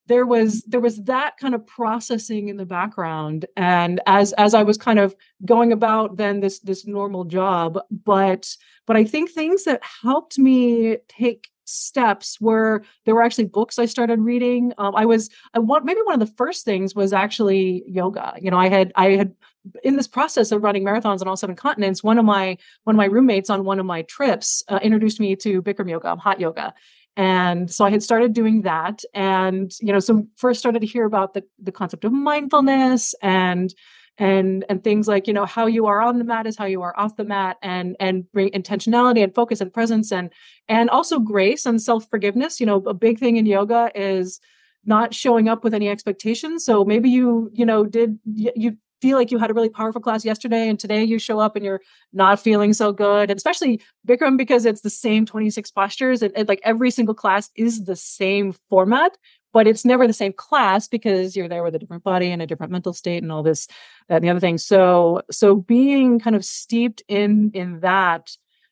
there 0.08 0.26
was 0.26 0.62
there 0.64 0.80
was 0.80 1.02
that 1.04 1.38
kind 1.38 1.56
of 1.56 1.66
processing 1.66 2.50
in 2.50 2.58
the 2.58 2.66
background 2.66 3.46
and 3.58 4.00
as 4.06 4.34
as 4.34 4.54
i 4.54 4.64
was 4.64 4.78
kind 4.78 5.00
of 5.00 5.16
going 5.46 5.72
about 5.72 6.18
then 6.18 6.40
this 6.40 6.60
this 6.60 6.86
normal 6.86 7.24
job 7.24 7.80
but 7.90 8.56
but 8.86 8.96
i 8.96 9.04
think 9.04 9.32
things 9.32 9.64
that 9.64 9.82
helped 10.04 10.38
me 10.38 10.98
take 11.08 11.50
steps 11.66 12.40
were 12.40 12.84
there 13.06 13.16
were 13.16 13.24
actually 13.24 13.46
books 13.46 13.78
I 13.78 13.86
started 13.86 14.20
reading. 14.20 14.74
Um, 14.78 14.96
I 14.96 15.06
was 15.06 15.30
I 15.54 15.60
want 15.60 15.86
maybe 15.86 16.02
one 16.04 16.20
of 16.20 16.26
the 16.26 16.34
first 16.36 16.64
things 16.66 16.96
was 16.96 17.14
actually 17.14 17.84
yoga. 17.88 18.34
You 18.40 18.52
know, 18.52 18.58
I 18.58 18.70
had 18.70 18.92
I 18.96 19.12
had 19.12 19.36
in 19.84 19.96
this 19.96 20.08
process 20.08 20.52
of 20.52 20.64
running 20.64 20.84
marathons 20.84 21.22
on 21.22 21.28
all 21.28 21.38
seven 21.38 21.56
continents. 21.56 22.04
One 22.04 22.18
of 22.18 22.26
my 22.26 22.58
one 22.84 22.96
of 22.96 22.98
my 22.98 23.06
roommates 23.06 23.50
on 23.50 23.66
one 23.66 23.80
of 23.80 23.86
my 23.86 24.04
trips 24.04 24.64
uh, 24.68 24.80
introduced 24.82 25.20
me 25.20 25.36
to 25.38 25.62
Bikram 25.62 25.90
yoga, 25.90 26.16
hot 26.16 26.40
yoga. 26.40 26.74
And 27.18 27.72
so 27.72 27.86
I 27.86 27.92
had 27.92 28.04
started 28.04 28.34
doing 28.34 28.64
that, 28.64 29.04
and 29.14 29.72
you 29.80 29.94
know, 29.94 30.00
so 30.00 30.28
first 30.36 30.60
started 30.60 30.80
to 30.82 30.86
hear 30.86 31.06
about 31.06 31.34
the 31.34 31.44
the 31.60 31.72
concept 31.72 32.04
of 32.04 32.12
mindfulness 32.12 33.16
and 33.22 33.74
and 34.18 34.64
and 34.70 34.84
things 34.84 35.08
like 35.08 35.28
you 35.28 35.34
know 35.34 35.46
how 35.46 35.66
you 35.66 35.86
are 35.86 36.02
on 36.02 36.18
the 36.18 36.24
mat 36.24 36.48
is 36.48 36.58
how 36.58 36.66
you 36.66 36.82
are 36.82 36.98
off 36.98 37.18
the 37.18 37.24
mat 37.24 37.58
and 37.62 37.96
and 38.00 38.32
bring 38.32 38.50
intentionality 38.52 39.24
and 39.24 39.36
focus 39.36 39.60
and 39.62 39.74
presence 39.74 40.12
and 40.12 40.30
and 40.70 40.90
also 40.90 41.20
grace 41.20 41.66
and 41.66 41.82
self 41.82 42.10
forgiveness 42.10 42.60
you 42.60 42.66
know 42.66 42.78
a 42.86 42.94
big 42.94 43.20
thing 43.20 43.36
in 43.36 43.46
yoga 43.46 43.92
is 43.94 44.40
not 44.86 45.14
showing 45.14 45.50
up 45.50 45.64
with 45.64 45.74
any 45.74 45.90
expectations. 45.90 46.64
So 46.64 46.86
maybe 46.86 47.10
you 47.10 47.50
you 47.54 47.66
know 47.66 47.84
did 47.86 48.20
you 48.26 48.78
feel 49.02 49.18
like 49.18 49.30
you 49.30 49.38
had 49.38 49.52
a 49.52 49.54
really 49.54 49.70
powerful 49.70 50.02
class 50.02 50.24
yesterday 50.24 50.70
and 50.70 50.80
today 50.80 51.04
you 51.04 51.20
show 51.20 51.40
up 51.40 51.56
and 51.56 51.66
you're 51.66 51.82
not 52.14 52.40
feeling 52.40 52.72
so 52.74 52.94
good 52.94 53.30
and 53.30 53.38
especially 53.38 53.80
bikram 54.08 54.38
because 54.38 54.66
it's 54.66 54.82
the 54.82 54.90
same 54.90 55.26
26 55.26 55.70
postures 55.72 56.22
and, 56.22 56.32
and 56.36 56.48
like 56.48 56.62
every 56.64 56.90
single 56.90 57.14
class 57.14 57.50
is 57.56 57.84
the 57.84 57.96
same 57.96 58.54
format 58.70 59.18
but 59.56 59.68
it's 59.68 59.86
never 59.86 60.06
the 60.06 60.12
same 60.12 60.34
class 60.34 60.90
because 60.90 61.34
you're 61.34 61.48
there 61.48 61.64
with 61.64 61.74
a 61.74 61.80
different 61.80 62.04
body 62.04 62.30
and 62.30 62.42
a 62.42 62.46
different 62.46 62.74
mental 62.74 62.92
state 62.92 63.24
and 63.24 63.32
all 63.32 63.42
this 63.42 63.68
that 64.10 64.18
and 64.18 64.26
the 64.26 64.30
other 64.30 64.40
thing 64.42 64.58
so 64.58 65.22
so 65.32 65.56
being 65.56 66.20
kind 66.20 66.36
of 66.36 66.44
steeped 66.44 67.02
in 67.08 67.52
in 67.54 67.80
that 67.80 68.32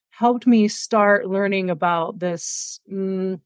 helped 0.09 0.45
me 0.45 0.67
start 0.67 1.25
learning 1.25 1.69
about 1.69 2.19
this 2.19 2.81
mm, 2.91 3.39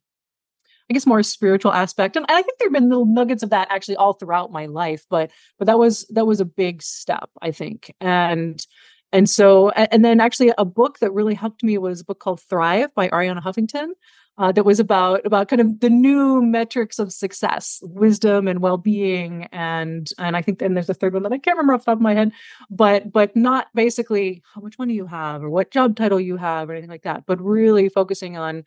I 0.90 0.94
guess 0.94 1.06
more 1.06 1.22
spiritual 1.22 1.74
aspect. 1.74 2.16
And 2.16 2.26
I 2.30 2.42
think 2.42 2.58
there 2.58 2.68
have 2.68 2.74
been 2.74 2.88
little 2.88 3.06
nuggets 3.06 3.44
of 3.44 3.50
that 3.50 3.68
actually 3.70 3.98
all 3.98 4.14
throughout 4.14 4.54
my 4.54 4.68
life, 4.68 5.06
but 5.10 5.32
but 5.60 5.66
that 5.66 5.78
was 5.78 6.08
that 6.12 6.26
was 6.26 6.40
a 6.40 6.46
big 6.46 6.82
step, 6.82 7.30
I 7.42 7.52
think. 7.52 7.94
And 8.00 8.66
and 9.12 9.30
so 9.30 9.70
and 9.72 10.04
then 10.04 10.22
actually 10.22 10.54
a 10.58 10.64
book 10.66 11.00
that 11.00 11.12
really 11.12 11.36
helped 11.36 11.62
me 11.62 11.78
was 11.78 12.02
a 12.02 12.06
book 12.06 12.20
called 12.20 12.42
Thrive 12.42 12.96
by 12.96 13.10
Arianna 13.10 13.44
Huffington 13.44 13.90
uh, 14.38 14.52
that 14.52 14.66
was 14.66 14.80
about 14.80 15.26
about 15.26 15.48
kind 15.48 15.62
of 15.62 15.80
the 15.80 15.90
new 15.90 16.42
metrics 16.42 17.00
of 17.00 17.12
success, 17.12 17.80
wisdom 17.84 18.48
and 18.48 18.62
well-being, 18.62 19.48
and 19.52 20.10
and 20.20 20.38
I 20.38 20.42
think 20.42 20.60
then 20.60 20.76
there's 20.76 20.90
a 20.90 20.94
third 20.94 21.14
one 21.14 21.24
that 21.24 21.32
I 21.32 21.40
can't 21.40 21.58
remember 21.58 21.74
off 21.74 21.82
the 21.82 21.92
top 21.92 21.98
of 21.98 22.02
my 22.02 22.14
head, 22.14 22.32
but 22.70 23.12
but 23.12 23.36
not 23.36 23.68
basically 23.74 24.44
how 24.54 24.62
much 24.62 24.78
money 24.78 24.94
you 24.94 25.08
have 25.08 25.44
or 25.44 25.50
what 25.50 25.72
job 25.72 25.96
title 25.96 26.20
you 26.20 26.38
have 26.38 26.70
or 26.70 26.74
anything 26.74 26.90
like 26.90 27.04
that, 27.04 27.26
but 27.26 27.42
really 27.42 27.90
focusing 27.90 28.38
on 28.38 28.64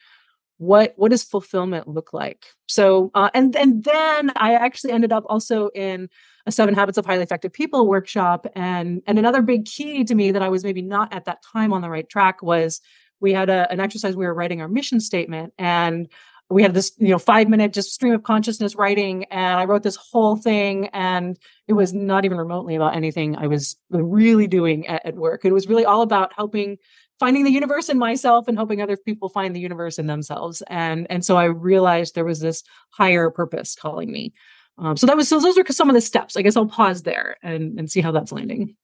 what 0.59 0.93
what 0.97 1.11
does 1.11 1.23
fulfillment 1.23 1.89
look 1.89 2.12
like. 2.12 2.47
So 2.69 3.11
uh, 3.15 3.31
and 3.33 3.55
and 3.57 3.85
then 3.85 4.33
I 4.37 4.55
actually 4.55 4.93
ended 4.93 5.12
up 5.12 5.25
also 5.27 5.69
in 5.75 6.09
a 6.47 6.53
seven 6.53 6.75
habits 6.75 6.99
of 6.99 7.07
highly 7.07 7.23
effective 7.23 7.53
people 7.53 7.87
workshop 7.87 8.47
and 8.57 9.03
and 9.07 9.19
another 9.19 9.41
big 9.41 9.67
key 9.67 10.05
to 10.05 10.15
me 10.15 10.33
that 10.33 10.43
I 10.43 10.49
was 10.49 10.65
maybe 10.65 10.83
not 10.83 11.12
at 11.15 11.27
that 11.27 11.43
time 11.43 11.73
on 11.73 11.81
the 11.81 11.91
right 11.91 12.09
track 12.09 12.43
was 12.43 12.81
we 13.21 13.33
had 13.33 13.50
a, 13.50 13.71
an 13.71 13.81
exercise 13.81 14.17
we 14.17 14.27
were 14.27 14.35
writing 14.35 14.61
our 14.61 14.69
mission 14.69 15.00
statement 15.00 15.53
and 15.59 16.09
we 16.50 16.62
had 16.62 16.75
this 16.75 16.93
you 16.99 17.09
know 17.09 17.19
five 17.19 17.49
minute 17.49 17.73
just 17.73 17.93
stream 17.93 18.12
of 18.12 18.23
consciousness 18.25 18.75
writing 18.75 19.25
and 19.31 19.59
i 19.59 19.65
wrote 19.65 19.83
this 19.83 19.97
whole 19.97 20.37
thing 20.37 20.89
and 20.89 21.39
it 21.69 21.75
was 21.75 21.95
not 21.95 22.25
even 22.25 22.39
remotely 22.39 22.75
about 22.75 22.97
anything 22.97 23.37
i 23.37 23.47
was 23.47 23.77
really 23.91 24.47
doing 24.47 24.87
at, 24.87 25.05
at, 25.07 25.15
work. 25.15 25.45
It 25.45 25.53
was 25.53 25.69
really 25.69 25.85
all 25.85 26.03
about 26.03 26.33
helping 26.35 26.79
finding 27.19 27.45
the 27.45 27.53
universe 27.53 27.89
in 27.89 27.99
myself 27.99 28.49
and 28.49 28.57
helping 28.57 28.81
other 28.81 28.97
people 28.97 29.29
find 29.29 29.55
the 29.55 29.61
universe 29.61 29.99
in 29.99 30.07
themselves. 30.07 30.62
And 30.69 31.07
and 31.11 31.25
so 31.25 31.37
i 31.37 31.45
realized 31.45 32.15
there 32.15 32.25
was 32.25 32.41
this 32.41 32.62
higher 32.91 33.31
purpose 33.31 33.75
calling 33.75 34.11
me. 34.11 34.33
Um, 34.79 34.97
so 34.97 35.07
that 35.07 35.17
was 35.17 35.29
so 35.29 35.39
those 35.39 35.59
are 35.59 35.73
some 35.73 35.91
of 35.91 35.95
the 35.95 36.00
steps. 36.00 36.37
I 36.37 36.43
guess 36.43 36.57
i'll 36.57 36.67
pause 36.67 37.03
there 37.03 37.37
and 37.43 37.79
and 37.79 37.91
see 37.91 38.00
how 38.00 38.12
that's 38.12 38.33
landing 38.33 38.77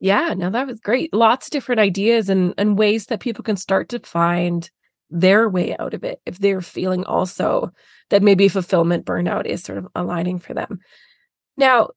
yeah, 0.00 0.34
no, 0.36 0.50
that 0.50 0.66
was 0.66 0.80
great. 0.80 1.12
Lots 1.12 1.46
of 1.46 1.50
different 1.50 1.80
ideas 1.80 2.28
and, 2.28 2.54
and 2.56 2.78
ways 2.78 3.06
that 3.06 3.20
people 3.20 3.42
can 3.42 3.56
start 3.56 3.88
to 3.90 3.98
find 4.00 4.70
their 5.10 5.48
way 5.48 5.76
out 5.78 5.94
of 5.94 6.04
it 6.04 6.20
if 6.26 6.38
they're 6.38 6.60
feeling 6.60 7.04
also 7.04 7.72
that 8.10 8.22
maybe 8.22 8.48
fulfillment 8.48 9.06
burnout 9.06 9.46
is 9.46 9.62
sort 9.62 9.78
of 9.78 9.88
aligning 9.94 10.38
for 10.38 10.54
them. 10.54 10.78
Now, 11.56 11.90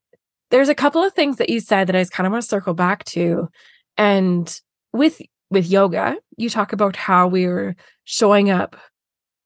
there's 0.49 0.69
a 0.69 0.75
couple 0.75 1.03
of 1.03 1.13
things 1.13 1.37
that 1.37 1.49
you 1.49 1.59
said 1.59 1.87
that 1.87 1.95
I 1.95 2.01
just 2.01 2.11
kind 2.11 2.27
of 2.27 2.31
want 2.31 2.43
to 2.43 2.49
circle 2.49 2.73
back 2.73 3.03
to. 3.05 3.49
And 3.97 4.59
with 4.93 5.21
with 5.49 5.67
yoga, 5.67 6.17
you 6.37 6.49
talk 6.49 6.73
about 6.73 6.95
how 6.95 7.27
we're 7.27 7.75
showing 8.05 8.49
up 8.49 8.77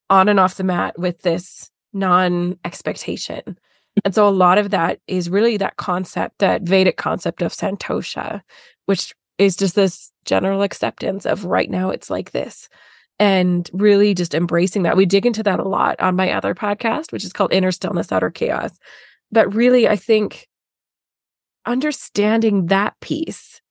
on 0.09 0.29
and 0.29 0.39
off 0.39 0.55
the 0.55 0.63
mat 0.63 0.97
with 0.97 1.21
this 1.21 1.69
non 1.93 2.57
expectation. 2.63 3.57
And 4.03 4.13
so 4.13 4.27
a 4.27 4.29
lot 4.29 4.57
of 4.57 4.71
that 4.71 4.99
is 5.07 5.29
really 5.29 5.57
that 5.57 5.77
concept, 5.77 6.39
that 6.39 6.63
Vedic 6.63 6.97
concept 6.97 7.41
of 7.41 7.53
Santosha, 7.53 8.41
which 8.85 9.13
is 9.37 9.55
just 9.55 9.75
this 9.75 10.11
general 10.25 10.61
acceptance 10.63 11.25
of 11.25 11.45
right 11.45 11.69
now 11.69 11.89
it's 11.89 12.09
like 12.09 12.31
this. 12.31 12.67
And 13.17 13.69
really 13.71 14.13
just 14.13 14.33
embracing 14.33 14.83
that. 14.83 14.97
We 14.97 15.05
dig 15.05 15.25
into 15.25 15.43
that 15.43 15.61
a 15.61 15.67
lot 15.67 15.97
on 16.01 16.17
my 16.17 16.33
other 16.33 16.53
podcast, 16.53 17.13
which 17.13 17.23
is 17.23 17.31
called 17.31 17.53
Inner 17.53 17.71
Stillness, 17.71 18.11
Outer 18.11 18.29
Chaos. 18.29 18.77
But 19.31 19.53
really, 19.53 19.87
I 19.87 19.95
think 19.95 20.49
understanding 21.65 22.65
that 22.67 22.99
piece 22.99 23.61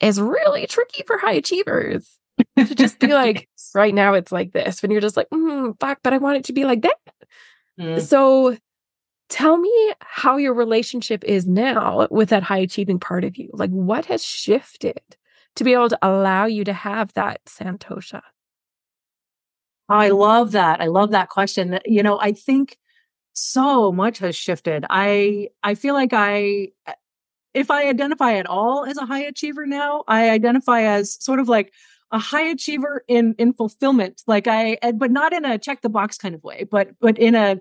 is 0.00 0.20
really 0.20 0.66
tricky 0.68 1.02
for 1.04 1.18
high 1.18 1.32
achievers 1.32 2.08
to 2.56 2.74
just 2.76 3.00
be 3.00 3.08
like, 3.08 3.48
right 3.74 3.94
now 3.94 4.14
it's 4.14 4.30
like 4.30 4.52
this. 4.52 4.82
When 4.82 4.92
you're 4.92 5.00
just 5.00 5.16
like, 5.16 5.28
mm, 5.30 5.78
fuck, 5.80 5.98
but 6.04 6.12
I 6.12 6.18
want 6.18 6.38
it 6.38 6.44
to 6.44 6.52
be 6.52 6.64
like 6.64 6.82
that. 6.82 6.96
Mm. 7.80 8.00
So 8.00 8.56
Tell 9.32 9.56
me 9.56 9.92
how 10.00 10.36
your 10.36 10.52
relationship 10.52 11.24
is 11.24 11.46
now 11.46 12.06
with 12.10 12.28
that 12.28 12.42
high 12.42 12.58
achieving 12.58 13.00
part 13.00 13.24
of 13.24 13.38
you. 13.38 13.48
Like, 13.54 13.70
what 13.70 14.04
has 14.04 14.22
shifted 14.22 15.00
to 15.56 15.64
be 15.64 15.72
able 15.72 15.88
to 15.88 15.98
allow 16.02 16.44
you 16.44 16.64
to 16.64 16.72
have 16.74 17.14
that 17.14 17.42
Santosha? 17.46 18.20
I 19.88 20.10
love 20.10 20.52
that. 20.52 20.82
I 20.82 20.88
love 20.88 21.12
that 21.12 21.30
question. 21.30 21.78
You 21.86 22.02
know, 22.02 22.20
I 22.20 22.32
think 22.32 22.76
so 23.32 23.90
much 23.90 24.18
has 24.18 24.36
shifted. 24.36 24.84
I 24.90 25.48
I 25.62 25.76
feel 25.76 25.94
like 25.94 26.12
I 26.12 26.68
eh, 26.86 26.92
if 27.54 27.70
I 27.70 27.88
identify 27.88 28.34
at 28.34 28.44
all 28.44 28.84
as 28.84 28.98
a 28.98 29.06
high 29.06 29.24
achiever 29.24 29.64
now, 29.64 30.04
I 30.06 30.28
identify 30.28 30.82
as 30.82 31.16
sort 31.24 31.40
of 31.40 31.48
like 31.48 31.72
a 32.10 32.18
high 32.18 32.50
achiever 32.50 33.02
in 33.08 33.34
in 33.38 33.54
fulfillment 33.54 34.22
like 34.26 34.46
i 34.46 34.76
eh, 34.82 34.92
but 34.92 35.10
not 35.10 35.32
in 35.32 35.46
a 35.46 35.56
check 35.56 35.80
the 35.80 35.88
box 35.88 36.18
kind 36.18 36.34
of 36.34 36.44
way 36.44 36.62
but 36.70 36.90
but 37.00 37.18
in 37.18 37.34
a 37.34 37.58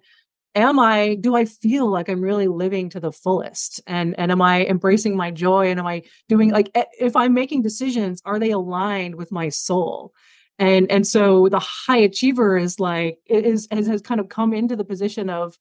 am 0.56 0.80
i 0.80 1.16
do 1.16 1.36
i 1.36 1.46
feel 1.46 1.90
like 1.90 2.10
i'm 2.10 2.22
really 2.22 2.48
living 2.48 2.90
to 2.90 3.00
the 3.00 3.12
fullest? 3.12 3.82
And 3.88 4.18
and 4.20 4.32
am 4.32 4.42
i 4.42 4.66
embracing 4.66 5.16
my 5.16 5.32
joy? 5.32 5.70
And 5.70 5.80
am 5.80 5.88
i 5.88 6.04
doing 6.28 6.52
like 6.52 6.70
eh, 6.76 6.86
if 7.00 7.16
i'm 7.16 7.34
making 7.34 7.62
decisions 7.62 8.22
are 8.26 8.40
they 8.40 8.52
aligned 8.52 9.16
with 9.16 9.32
my 9.32 9.50
soul? 9.50 10.14
And 10.60 10.92
and 10.92 11.08
so 11.08 11.50
the 11.50 11.60
high 11.60 11.98
achiever 11.98 12.58
is 12.58 12.80
like 12.80 13.20
is 13.26 13.68
has, 13.72 13.88
has 13.88 14.02
kind 14.02 14.20
of 14.20 14.30
come 14.30 14.54
into 14.54 14.76
the 14.76 14.86
position 14.86 15.30
of 15.30 15.58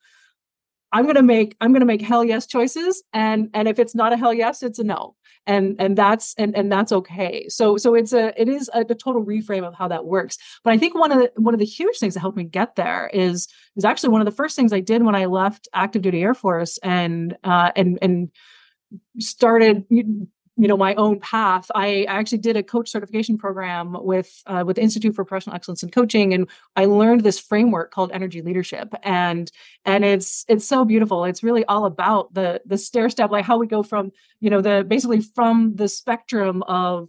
i'm 0.93 1.07
to 1.13 1.23
make 1.23 1.57
i'm 1.61 1.75
to 1.75 1.85
make 1.85 2.03
hell 2.03 2.25
yes 2.25 2.47
choices 2.47 3.03
and 3.13 3.49
and 3.55 3.69
if 3.69 3.79
it's 3.79 3.95
not 3.95 4.13
a 4.13 4.17
hell 4.17 4.35
yes 4.35 4.63
it's 4.63 4.79
a 4.79 4.85
no. 4.85 5.15
And 5.47 5.77
and 5.81 5.97
that's 5.97 6.35
and 6.37 6.55
and 6.55 6.71
that's 6.71 6.93
okay. 6.93 7.49
So 7.49 7.77
so 7.79 7.95
it's 7.95 8.13
a 8.13 8.39
it 8.41 8.49
is 8.49 8.71
a, 8.75 8.81
a, 8.81 8.95
total 8.95 9.25
reframe 9.25 9.67
of 9.67 9.75
how 9.75 9.89
that 9.89 10.05
works. 10.05 10.37
But 10.63 10.75
i 10.75 10.79
think 10.79 10.95
one 10.95 11.11
of 11.11 11.19
the 11.19 11.33
one 11.37 11.55
of 11.55 11.61
the 11.61 11.67
huge 11.67 11.99
things 11.99 12.15
that 12.15 12.21
helped 12.21 12.37
me 12.37 12.45
get 12.45 12.77
there 12.77 13.11
is 13.13 13.49
is 13.75 13.85
actually 13.85 14.11
one 14.11 14.21
of 14.21 14.27
the 14.27 14.33
first 14.33 14.55
things 14.55 14.73
i 14.73 14.81
did 14.81 15.03
when 15.03 15.15
i 15.15 15.25
left 15.25 15.67
active 15.73 16.03
duty 16.03 16.23
air 16.23 16.35
force 16.35 16.79
and 16.83 17.37
uh 17.43 17.73
and 17.75 17.99
and 18.03 18.31
started 19.19 19.87
you 20.61 20.69
know 20.69 20.77
my 20.77 20.95
own 20.97 21.19
path 21.21 21.71
i 21.75 22.05
actually 22.05 22.39
did 22.39 22.57
a 22.57 22.63
coach 22.63 22.91
certification 22.91 23.39
program 23.39 23.97
with 24.01 24.43
uh, 24.47 24.63
with 24.67 24.77
the 24.77 24.83
institute 24.83 25.15
for 25.15 25.25
professional 25.25 25.57
excellence 25.57 25.83
in 25.83 25.91
coaching 25.91 26.35
and 26.35 26.49
i 26.77 26.85
learned 26.85 27.23
this 27.23 27.39
framework 27.39 27.91
called 27.93 28.11
energy 28.13 28.43
leadership. 28.43 28.95
And 29.03 29.51
and 29.85 30.05
it's 30.05 30.45
it's 30.49 30.67
so 30.67 30.85
beautiful. 30.85 31.25
It's 31.25 31.43
really 31.43 31.65
all 31.65 31.85
about 31.85 32.33
the 32.35 32.61
the 32.67 32.79
stair 32.79 33.09
step 33.09 33.31
like 33.31 33.45
how 33.45 33.59
we 33.59 33.67
go 33.67 33.83
from 33.83 34.13
you 34.41 34.51
know 34.51 34.61
the 34.61 34.85
basically 34.87 35.21
from 35.21 35.75
the 35.77 35.89
spectrum 35.89 36.63
of 36.65 37.09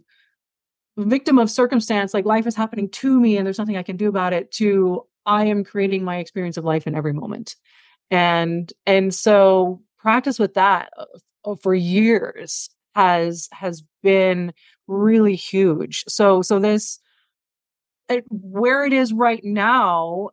victim 0.96 1.38
of 1.38 1.50
circumstance 1.50 2.12
like 2.12 2.26
life 2.26 2.46
is 2.46 2.54
happening 2.54 2.88
to 2.90 3.18
me 3.18 3.38
and 3.38 3.46
there's 3.46 3.58
nothing 3.58 3.78
i 3.78 3.82
can 3.82 3.96
do 3.96 4.08
about 4.08 4.34
it 4.34 4.50
to 4.50 5.06
i 5.24 5.46
am 5.46 5.64
creating 5.64 6.04
my 6.04 6.18
experience 6.18 6.56
of 6.56 6.64
life 6.64 6.86
in 6.86 6.94
every 6.94 7.12
moment. 7.12 7.56
And 8.10 8.72
and 8.86 9.14
so 9.14 9.82
practice 9.98 10.38
with 10.38 10.54
that 10.54 10.92
uh, 11.44 11.54
for 11.56 11.74
years 11.74 12.68
has 12.94 13.48
has 13.52 13.82
been 14.02 14.52
really 14.86 15.36
huge. 15.36 16.04
So 16.08 16.42
so 16.42 16.58
this 16.58 16.98
it, 18.08 18.24
where 18.28 18.84
it 18.84 18.92
is 18.92 19.12
right 19.12 19.42
now 19.44 20.30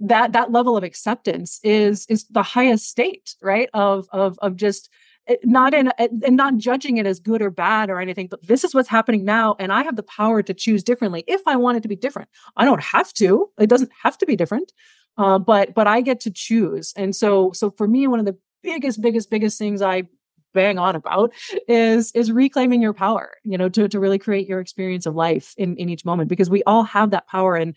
that 0.00 0.32
that 0.32 0.52
level 0.52 0.76
of 0.76 0.84
acceptance 0.84 1.60
is 1.62 2.06
is 2.08 2.24
the 2.28 2.42
highest 2.42 2.88
state 2.88 3.34
right? 3.42 3.68
Of 3.74 4.06
of 4.12 4.38
of 4.40 4.56
just 4.56 4.88
eh, 5.26 5.36
not 5.44 5.74
in 5.74 5.92
eh, 5.98 6.08
and 6.24 6.36
not 6.36 6.56
judging 6.56 6.98
it 6.98 7.06
as 7.06 7.20
good 7.20 7.42
or 7.42 7.50
bad 7.50 7.90
or 7.90 8.00
anything 8.00 8.28
but 8.28 8.46
this 8.46 8.64
is 8.64 8.74
what's 8.74 8.88
happening 8.88 9.24
now 9.24 9.56
and 9.58 9.72
i 9.72 9.82
have 9.82 9.96
the 9.96 10.02
power 10.04 10.42
to 10.42 10.54
choose 10.54 10.84
differently 10.84 11.24
if 11.26 11.42
i 11.46 11.56
want 11.56 11.76
it 11.76 11.82
to 11.82 11.88
be 11.88 11.96
different. 11.96 12.28
I 12.56 12.64
don't 12.64 12.82
have 12.82 13.12
to. 13.14 13.50
It 13.58 13.68
doesn't 13.68 13.90
have 14.02 14.16
to 14.18 14.26
be 14.26 14.36
different 14.36 14.72
uh, 15.18 15.38
but 15.38 15.74
but 15.74 15.86
i 15.86 16.00
get 16.00 16.20
to 16.20 16.30
choose. 16.30 16.94
And 16.96 17.14
so 17.14 17.52
so 17.52 17.70
for 17.72 17.86
me 17.86 18.06
one 18.06 18.20
of 18.20 18.26
the 18.26 18.38
biggest 18.62 19.02
biggest 19.02 19.30
biggest 19.30 19.58
things 19.58 19.82
i 19.82 20.02
bang 20.58 20.78
on 20.78 20.96
about 20.96 21.32
is 21.68 22.10
is 22.12 22.32
reclaiming 22.32 22.82
your 22.82 22.92
power 22.92 23.34
you 23.44 23.56
know 23.56 23.68
to, 23.68 23.88
to 23.88 24.00
really 24.00 24.18
create 24.18 24.48
your 24.48 24.58
experience 24.58 25.06
of 25.06 25.14
life 25.14 25.54
in 25.56 25.76
in 25.76 25.88
each 25.88 26.04
moment 26.04 26.28
because 26.28 26.50
we 26.50 26.64
all 26.64 26.82
have 26.82 27.10
that 27.12 27.28
power 27.28 27.54
and 27.54 27.76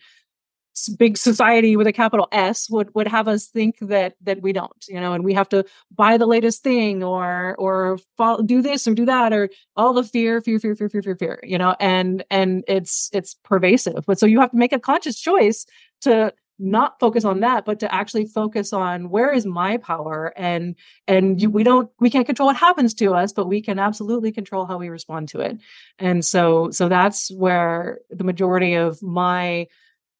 big 0.98 1.18
society 1.18 1.76
with 1.76 1.86
a 1.86 1.92
capital 1.92 2.28
S 2.32 2.68
would 2.70 2.94
would 2.94 3.06
have 3.06 3.28
us 3.28 3.46
think 3.46 3.76
that 3.80 4.14
that 4.22 4.40
we 4.42 4.52
don't, 4.52 4.84
you 4.88 5.00
know, 5.00 5.12
and 5.12 5.24
we 5.24 5.34
have 5.34 5.48
to 5.50 5.64
buy 5.94 6.16
the 6.16 6.26
latest 6.26 6.62
thing 6.62 7.02
or 7.04 7.54
or 7.58 7.98
follow, 8.16 8.42
do 8.42 8.62
this 8.62 8.88
or 8.88 8.94
do 8.94 9.04
that 9.04 9.32
or 9.32 9.50
all 9.76 9.92
the 9.92 10.02
fear, 10.04 10.40
fear, 10.40 10.58
fear, 10.58 10.74
fear, 10.74 10.88
fear, 10.88 11.02
fear, 11.02 11.16
fear, 11.16 11.40
you 11.42 11.58
know, 11.58 11.76
and 11.78 12.24
and 12.30 12.64
it's 12.66 13.10
it's 13.12 13.34
pervasive. 13.44 14.04
But 14.06 14.18
so 14.18 14.26
you 14.26 14.40
have 14.40 14.50
to 14.50 14.56
make 14.56 14.72
a 14.72 14.80
conscious 14.80 15.20
choice 15.20 15.66
to 16.02 16.32
not 16.62 16.98
focus 17.00 17.24
on 17.24 17.40
that 17.40 17.64
but 17.64 17.80
to 17.80 17.92
actually 17.92 18.24
focus 18.24 18.72
on 18.72 19.10
where 19.10 19.32
is 19.32 19.44
my 19.44 19.76
power 19.78 20.32
and 20.36 20.76
and 21.08 21.42
you, 21.42 21.50
we 21.50 21.64
don't 21.64 21.90
we 21.98 22.08
can't 22.08 22.26
control 22.26 22.46
what 22.46 22.56
happens 22.56 22.94
to 22.94 23.12
us 23.12 23.32
but 23.32 23.48
we 23.48 23.60
can 23.60 23.78
absolutely 23.78 24.30
control 24.30 24.64
how 24.64 24.78
we 24.78 24.88
respond 24.88 25.28
to 25.28 25.40
it. 25.40 25.58
And 25.98 26.24
so 26.24 26.70
so 26.70 26.88
that's 26.88 27.30
where 27.32 27.98
the 28.10 28.24
majority 28.24 28.74
of 28.74 29.02
my 29.02 29.66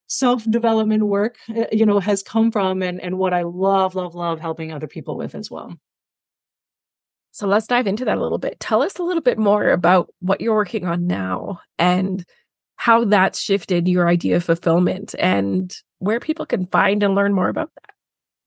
self 0.07 0.43
development 0.49 1.03
work 1.03 1.37
uh, 1.55 1.65
you 1.71 1.85
know 1.85 1.99
has 1.99 2.21
come 2.21 2.51
from 2.51 2.83
and 2.83 2.99
and 3.01 3.17
what 3.17 3.33
i 3.33 3.43
love 3.43 3.95
love 3.95 4.13
love 4.13 4.39
helping 4.39 4.71
other 4.71 4.87
people 4.87 5.17
with 5.17 5.35
as 5.35 5.49
well. 5.49 5.73
So 7.31 7.47
let's 7.47 7.65
dive 7.65 7.87
into 7.87 8.05
that 8.05 8.17
a 8.17 8.21
little 8.21 8.37
bit. 8.37 8.59
Tell 8.59 8.83
us 8.83 8.99
a 8.99 9.03
little 9.03 9.23
bit 9.23 9.39
more 9.39 9.69
about 9.69 10.13
what 10.19 10.39
you're 10.39 10.53
working 10.53 10.85
on 10.85 11.07
now 11.07 11.61
and 11.79 12.23
how 12.75 13.05
that's 13.05 13.39
shifted 13.39 13.87
your 13.87 14.07
idea 14.07 14.35
of 14.35 14.43
fulfillment 14.43 15.15
and 15.17 15.75
where 16.03 16.19
people 16.19 16.45
can 16.45 16.67
find 16.67 17.03
and 17.03 17.15
learn 17.15 17.33
more 17.33 17.49
about 17.49 17.71
that 17.75 17.93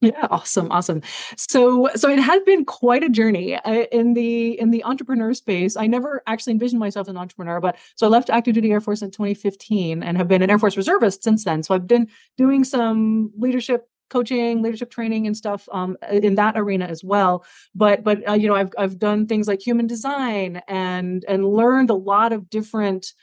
yeah, 0.03 0.27
awesome, 0.31 0.71
awesome. 0.71 1.01
So, 1.37 1.89
so 1.95 2.11
it 2.11 2.19
has 2.19 2.43
been 2.43 2.67
quite 2.67 3.03
a 3.03 3.09
journey 3.09 3.57
uh, 3.57 3.87
in 3.91 4.13
the 4.13 4.59
in 4.61 4.71
the 4.71 4.85
entrepreneur 4.85 5.33
space. 5.33 5.75
I 5.77 5.87
never 5.87 6.23
actually 6.27 6.53
envisioned 6.53 6.81
myself 6.81 7.07
as 7.07 7.11
an 7.11 7.17
entrepreneur, 7.17 7.61
but 7.61 7.77
so 7.95 8.07
I 8.07 8.11
left 8.11 8.29
active 8.29 8.55
duty 8.55 8.71
Air 8.73 8.83
Force 8.83 9.01
in 9.01 9.11
2015 9.11 10.03
and 10.03 10.19
have 10.19 10.29
been 10.29 10.43
an 10.43 10.51
Air 10.51 10.59
Force 10.59 10.77
reservist 10.77 11.25
since 11.25 11.45
then. 11.45 11.63
So 11.63 11.75
I've 11.75 11.87
been 11.87 12.09
doing 12.37 12.63
some 12.63 13.33
leadership 13.39 13.89
coaching, 14.11 14.63
leadership 14.63 14.91
training, 14.91 15.27
and 15.27 15.37
stuff 15.37 15.67
um, 15.73 15.97
in 16.11 16.35
that 16.35 16.59
arena 16.59 16.85
as 16.85 17.03
well. 17.03 17.47
But 17.75 18.05
but 18.05 18.29
uh, 18.29 18.35
you 18.35 18.49
know, 18.49 18.55
I've 18.55 18.73
I've 18.77 18.99
done 18.99 19.27
things 19.27 19.49
like 19.49 19.63
human 19.63 19.87
design 19.87 20.61
and 20.69 21.25
and 21.27 21.49
learned 21.49 21.89
a 21.89 21.95
lot 21.95 22.35
of 22.35 22.51
different 22.51 23.15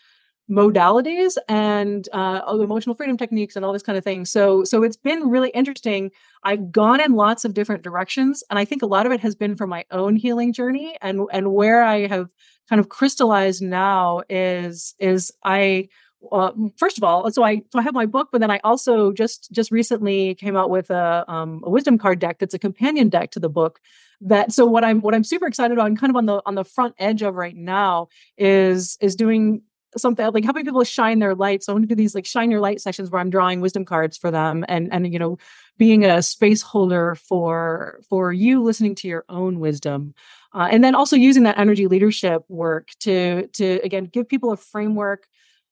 modalities 0.50 1.38
and 1.48 2.08
uh, 2.12 2.42
emotional 2.60 2.96
freedom 2.96 3.18
techniques 3.18 3.56
and 3.56 3.64
all 3.64 3.74
this 3.74 3.84
kind 3.84 3.98
of 3.98 4.04
thing. 4.04 4.26
So 4.26 4.64
so 4.64 4.84
it's 4.84 4.98
been 4.98 5.30
really 5.30 5.50
interesting. 5.50 6.12
I've 6.44 6.72
gone 6.72 7.00
in 7.00 7.14
lots 7.14 7.46
of 7.46 7.54
different 7.54 7.84
directions, 7.84 8.44
and 8.50 8.60
I 8.60 8.66
think 8.66 8.82
a 8.82 8.88
lot 8.88 9.06
of 9.06 9.12
it 9.12 9.22
has 9.22 9.36
been 9.36 9.56
from 9.56 9.70
my 9.70 9.86
own 9.92 10.16
healing 10.16 10.54
journey 10.54 10.98
and 11.02 11.22
and 11.32 11.54
where 11.54 11.84
I 11.84 12.08
have 12.08 12.30
kind 12.70 12.80
of 12.80 12.90
crystallized 12.90 13.62
now 13.62 14.22
is 14.30 14.96
is 15.00 15.32
I 15.44 15.88
uh, 16.32 16.52
first 16.78 16.98
of 16.98 17.04
all, 17.04 17.30
so 17.32 17.44
I 17.44 17.62
so 17.72 17.80
I 17.80 17.82
have 17.82 17.94
my 17.94 18.06
book, 18.06 18.30
but 18.32 18.42
then 18.42 18.52
I 18.52 18.60
also 18.64 19.12
just 19.12 19.52
just 19.52 19.72
recently 19.72 20.36
came 20.36 20.56
out 20.56 20.70
with 20.70 20.90
a 20.90 21.26
um, 21.28 21.62
a 21.64 21.70
wisdom 21.70 21.98
card 21.98 22.20
deck 22.20 22.40
that's 22.40 22.54
a 22.54 22.60
companion 22.60 23.10
deck 23.10 23.32
to 23.32 23.40
the 23.40 23.50
book. 23.50 23.80
That 24.22 24.52
so 24.52 24.66
what 24.66 24.84
I'm 24.84 25.02
what 25.02 25.14
I'm 25.14 25.24
super 25.24 25.48
excited 25.48 25.78
on, 25.80 25.98
kind 25.98 26.10
of 26.10 26.16
on 26.16 26.26
the 26.26 26.42
on 26.46 26.56
the 26.56 26.64
front 26.64 26.96
edge 26.98 27.22
of 27.22 27.36
right 27.36 27.56
now, 27.56 28.08
is 28.38 28.98
is 29.02 29.16
doing 29.16 29.64
something 29.98 30.26
like 30.32 30.44
helping 30.44 30.66
people 30.66 30.84
shine 30.84 31.20
their 31.20 31.36
light. 31.36 31.64
So 31.64 31.72
I 31.72 31.74
want 31.74 31.84
to 31.84 31.88
do 31.88 31.96
these 31.96 32.16
like 32.16 32.26
shine 32.26 32.52
your 32.52 32.60
light 32.60 32.82
sessions 32.82 33.10
where 33.10 33.22
I'm 33.22 33.30
drawing 33.30 33.62
wisdom 33.62 33.86
cards 33.86 34.18
for 34.18 34.32
them 34.32 34.66
and 34.68 34.92
and 34.92 35.12
you 35.12 35.20
know 35.20 35.38
being 35.78 36.06
a 36.06 36.22
space 36.22 36.62
holder 36.62 37.16
for 37.16 38.00
for 38.10 38.32
you 38.32 38.62
listening 38.62 38.96
to 38.96 39.08
your 39.08 39.26
own 39.30 39.60
wisdom. 39.60 40.14
Uh, 40.54 40.68
and 40.72 40.84
then 40.84 40.96
also 40.96 41.16
using 41.16 41.44
that 41.44 41.58
energy 41.58 41.88
leadership 41.88 42.44
work 42.48 42.90
to 43.00 43.48
to 43.54 43.80
again 43.84 44.06
give 44.06 44.28
people 44.28 44.52
a 44.52 44.58
framework 44.58 45.28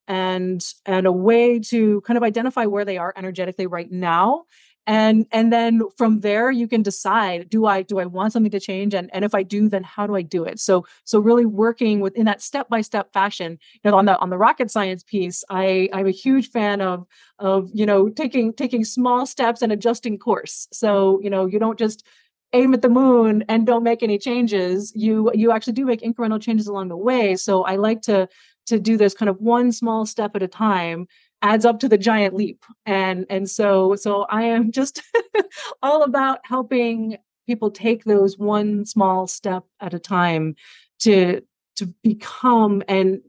and 0.07 0.73
and 0.85 1.05
a 1.05 1.11
way 1.11 1.59
to 1.59 2.01
kind 2.01 2.17
of 2.17 2.23
identify 2.23 2.65
where 2.65 2.85
they 2.85 2.97
are 2.97 3.13
energetically 3.15 3.67
right 3.67 3.91
now 3.91 4.43
and 4.91 5.25
and 5.31 5.53
then 5.53 5.81
from 5.97 6.19
there 6.19 6.51
you 6.51 6.67
can 6.67 6.81
decide 6.81 7.49
do 7.49 7.65
i 7.65 7.81
do 7.81 7.99
i 7.99 8.05
want 8.05 8.33
something 8.33 8.51
to 8.51 8.59
change? 8.59 8.93
And 8.93 9.09
and 9.13 9.23
if 9.23 9.33
i 9.33 9.41
do 9.41 9.69
then 9.69 9.83
how 9.83 10.05
do 10.05 10.15
i 10.15 10.21
do 10.21 10.43
it? 10.43 10.59
So 10.59 10.85
so 11.05 11.19
really 11.19 11.45
working 11.45 12.01
within 12.01 12.25
that 12.25 12.41
step 12.41 12.67
by 12.67 12.81
step 12.81 13.13
fashion 13.13 13.57
you 13.83 13.89
know 13.89 13.97
on 13.97 14.05
the 14.05 14.17
on 14.19 14.29
the 14.29 14.37
rocket 14.37 14.69
science 14.69 15.03
piece 15.03 15.43
i 15.49 15.87
i'm 15.93 16.07
a 16.07 16.11
huge 16.25 16.49
fan 16.49 16.81
of 16.81 17.05
of 17.39 17.69
you 17.73 17.85
know 17.85 18.09
taking 18.09 18.53
taking 18.53 18.83
small 18.83 19.25
steps 19.25 19.61
and 19.61 19.71
adjusting 19.71 20.17
course. 20.19 20.67
So 20.73 21.19
you 21.23 21.29
know 21.29 21.45
you 21.45 21.59
don't 21.59 21.79
just 21.79 22.05
aim 22.53 22.73
at 22.73 22.81
the 22.81 22.89
moon 22.89 23.45
and 23.47 23.65
don't 23.65 23.83
make 23.83 24.03
any 24.03 24.17
changes. 24.17 24.91
You 24.93 25.31
you 25.33 25.51
actually 25.53 25.73
do 25.73 25.85
make 25.85 26.01
incremental 26.01 26.41
changes 26.41 26.67
along 26.67 26.89
the 26.89 26.97
way. 26.97 27.35
So 27.37 27.63
i 27.63 27.75
like 27.77 28.01
to 28.09 28.27
to 28.67 28.79
do 28.79 28.97
this 28.97 29.13
kind 29.13 29.29
of 29.29 29.37
one 29.39 29.71
small 29.71 30.05
step 30.05 30.35
at 30.35 30.43
a 30.43 30.47
time 30.47 31.07
adds 31.41 31.65
up 31.65 31.79
to 31.79 31.89
the 31.89 31.97
giant 31.97 32.35
leap. 32.35 32.63
And 32.85 33.25
and 33.29 33.49
so 33.49 33.95
so 33.95 34.25
i 34.29 34.43
am 34.43 34.71
just 34.71 35.01
all 35.83 36.03
about 36.03 36.39
helping 36.43 37.17
people 37.47 37.71
take 37.71 38.03
those 38.03 38.37
one 38.37 38.85
small 38.85 39.27
step 39.27 39.63
at 39.79 39.93
a 39.93 39.99
time 39.99 40.55
to 40.99 41.41
to 41.77 41.87
become 42.03 42.83
and 42.87 43.21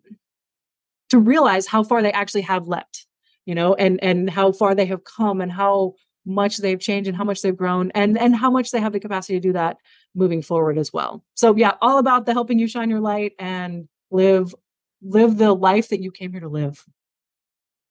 to 1.11 1.19
realize 1.19 1.67
how 1.67 1.83
far 1.83 2.03
they 2.03 2.13
actually 2.13 2.43
have 2.43 2.69
leapt 2.69 3.07
you 3.47 3.55
know 3.55 3.75
and 3.75 4.03
and 4.03 4.31
how 4.31 4.53
far 4.53 4.75
they 4.75 4.87
have 4.87 5.05
come 5.05 5.41
and 5.41 5.53
how 5.53 5.95
much 6.25 6.59
they've 6.59 6.81
changed 6.81 7.09
and 7.09 7.17
how 7.17 7.25
much 7.25 7.43
they've 7.43 7.57
grown 7.57 7.91
and 7.93 8.19
and 8.19 8.37
how 8.37 8.51
much 8.51 8.71
they 8.71 8.81
have 8.81 8.93
the 8.93 9.01
capacity 9.01 9.35
to 9.35 9.41
do 9.41 9.53
that 9.53 9.77
moving 10.15 10.43
forward 10.43 10.79
as 10.79 10.93
well. 10.93 11.25
So 11.35 11.57
yeah 11.57 11.75
all 11.81 11.99
about 11.99 12.27
the 12.27 12.33
helping 12.33 12.59
you 12.59 12.69
shine 12.69 12.91
your 12.91 13.01
light 13.01 13.33
and 13.39 13.89
live 14.11 14.55
live 15.03 15.37
the 15.37 15.53
life 15.53 15.89
that 15.89 16.01
you 16.01 16.13
came 16.13 16.33
here 16.33 16.41
to 16.41 16.49
live 16.49 16.85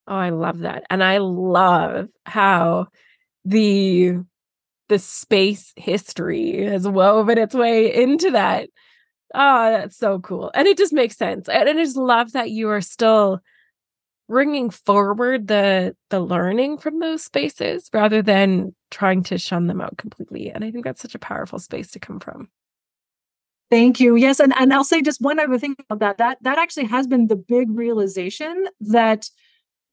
Oh, 0.08 0.16
I 0.16 0.30
love 0.30 0.60
that. 0.60 0.84
And 0.90 1.04
I 1.04 1.18
love 1.20 2.08
how 2.26 2.88
the 3.46 4.16
the 4.90 5.00
space 5.00 5.74
history 5.78 6.66
has 6.66 6.88
woven 6.88 7.38
its 7.38 7.56
way 7.56 7.94
into 7.94 8.32
that. 8.32 8.70
Oh, 9.36 9.72
that's 9.72 9.98
so 9.98 10.20
cool. 10.20 10.52
And 10.56 10.68
it 10.68 10.78
just 10.78 10.94
makes 10.94 11.18
sense. 11.18 11.50
And 11.50 11.70
I 11.70 11.74
just 11.74 11.98
love 11.98 12.34
that 12.34 12.52
you 12.52 12.70
are 12.70 12.82
still 12.82 13.42
bringing 14.30 14.70
forward 14.70 15.48
the 15.48 15.96
the 16.10 16.20
learning 16.20 16.78
from 16.80 17.00
those 17.00 17.24
spaces 17.24 17.90
rather 17.94 18.22
than 18.22 18.76
trying 18.92 19.24
to 19.24 19.38
shun 19.38 19.68
them 19.68 19.82
out 19.82 19.98
completely. 19.98 20.52
And 20.52 20.64
I 20.64 20.72
think 20.72 20.86
that's 20.86 21.02
such 21.02 21.16
a 21.16 21.20
powerful 21.20 21.60
space 21.60 21.92
to 21.92 22.00
come 22.00 22.20
from. 22.20 22.50
Thank 23.70 24.02
you. 24.02 24.16
Yes, 24.18 24.40
and 24.42 24.54
and 24.58 24.74
I'll 24.74 24.84
say 24.84 25.02
just 25.02 25.22
one 25.22 25.40
other 25.40 25.58
thing 25.58 25.76
about 25.90 26.18
that. 26.18 26.18
That 26.18 26.38
that 26.44 26.58
actually 26.58 26.86
has 26.88 27.08
been 27.08 27.28
the 27.28 27.38
big 27.38 27.70
realization 27.72 28.68
that 28.82 29.30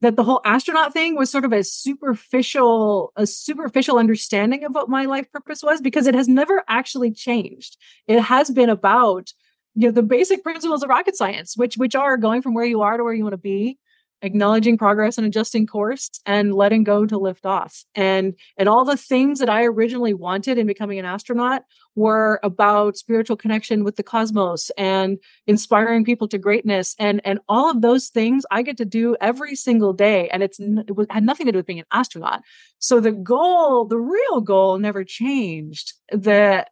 that 0.01 0.17
the 0.17 0.25
whole 0.25 0.41
astronaut 0.45 0.93
thing 0.93 1.17
was 1.17 1.31
sort 1.31 1.45
of 1.45 1.53
a 1.53 1.65
superficial 1.65 3.13
a 3.17 3.27
superficial 3.27 3.99
understanding 3.99 4.65
of 4.65 4.75
what 4.75 4.89
my 4.89 5.05
life 5.07 5.31
purpose 5.33 5.63
was 5.63 5.81
because 5.81 6.07
it 6.07 6.15
has 6.15 6.29
never 6.29 6.63
actually 6.69 7.11
changed. 7.11 7.77
It 8.07 8.21
has 8.21 8.51
been 8.51 8.71
about 8.71 9.33
you 9.75 9.89
know 9.89 9.93
the 9.93 10.03
basic 10.03 10.43
principles 10.43 10.83
of 10.83 10.89
rocket 10.89 11.17
science 11.17 11.57
which 11.57 11.77
which 11.77 11.95
are 11.95 12.17
going 12.17 12.43
from 12.43 12.55
where 12.55 12.65
you 12.65 12.83
are 12.83 12.97
to 12.97 13.05
where 13.05 13.15
you 13.15 13.23
want 13.23 13.35
to 13.35 13.39
be 13.39 13.79
acknowledging 14.23 14.77
progress 14.77 15.19
and 15.19 15.27
adjusting 15.27 15.67
course 15.67 16.11
and 16.27 16.55
letting 16.55 16.85
go 16.85 17.07
to 17.07 17.19
lift 17.19 17.47
off. 17.47 17.85
And 17.95 18.35
and 18.57 18.69
all 18.69 18.85
the 18.85 18.97
things 18.97 19.39
that 19.39 19.49
i 19.49 19.65
originally 19.65 20.15
wanted 20.15 20.59
in 20.59 20.67
becoming 20.67 20.99
an 20.99 21.05
astronaut 21.05 21.63
were 21.95 22.41
about 22.43 22.97
spiritual 22.97 23.37
connection 23.37 23.85
with 23.85 23.97
the 23.97 24.03
cosmos 24.03 24.71
and 24.79 25.19
inspiring 25.47 26.05
people 26.05 26.29
to 26.29 26.39
greatness. 26.39 26.95
And 26.99 27.21
and 27.25 27.41
all 27.49 27.71
of 27.71 27.83
those 27.83 28.09
things 28.09 28.45
i 28.51 28.63
get 28.63 28.77
to 28.79 28.85
do 28.85 29.17
every 29.21 29.55
single 29.55 29.93
day 29.93 30.29
and 30.31 30.43
it's 30.43 30.59
it 30.61 30.91
had 31.11 31.25
nothing 31.25 31.47
to 31.47 31.53
do 31.53 31.59
with 31.59 31.67
being 31.67 31.81
an 31.81 31.87
astronaut. 31.93 32.43
So 32.79 33.01
the 33.01 33.13
goal 33.13 33.85
the 33.85 33.99
real 33.99 34.41
goal 34.41 34.79
never 34.79 35.05
changed. 35.05 35.95
The 36.11 36.67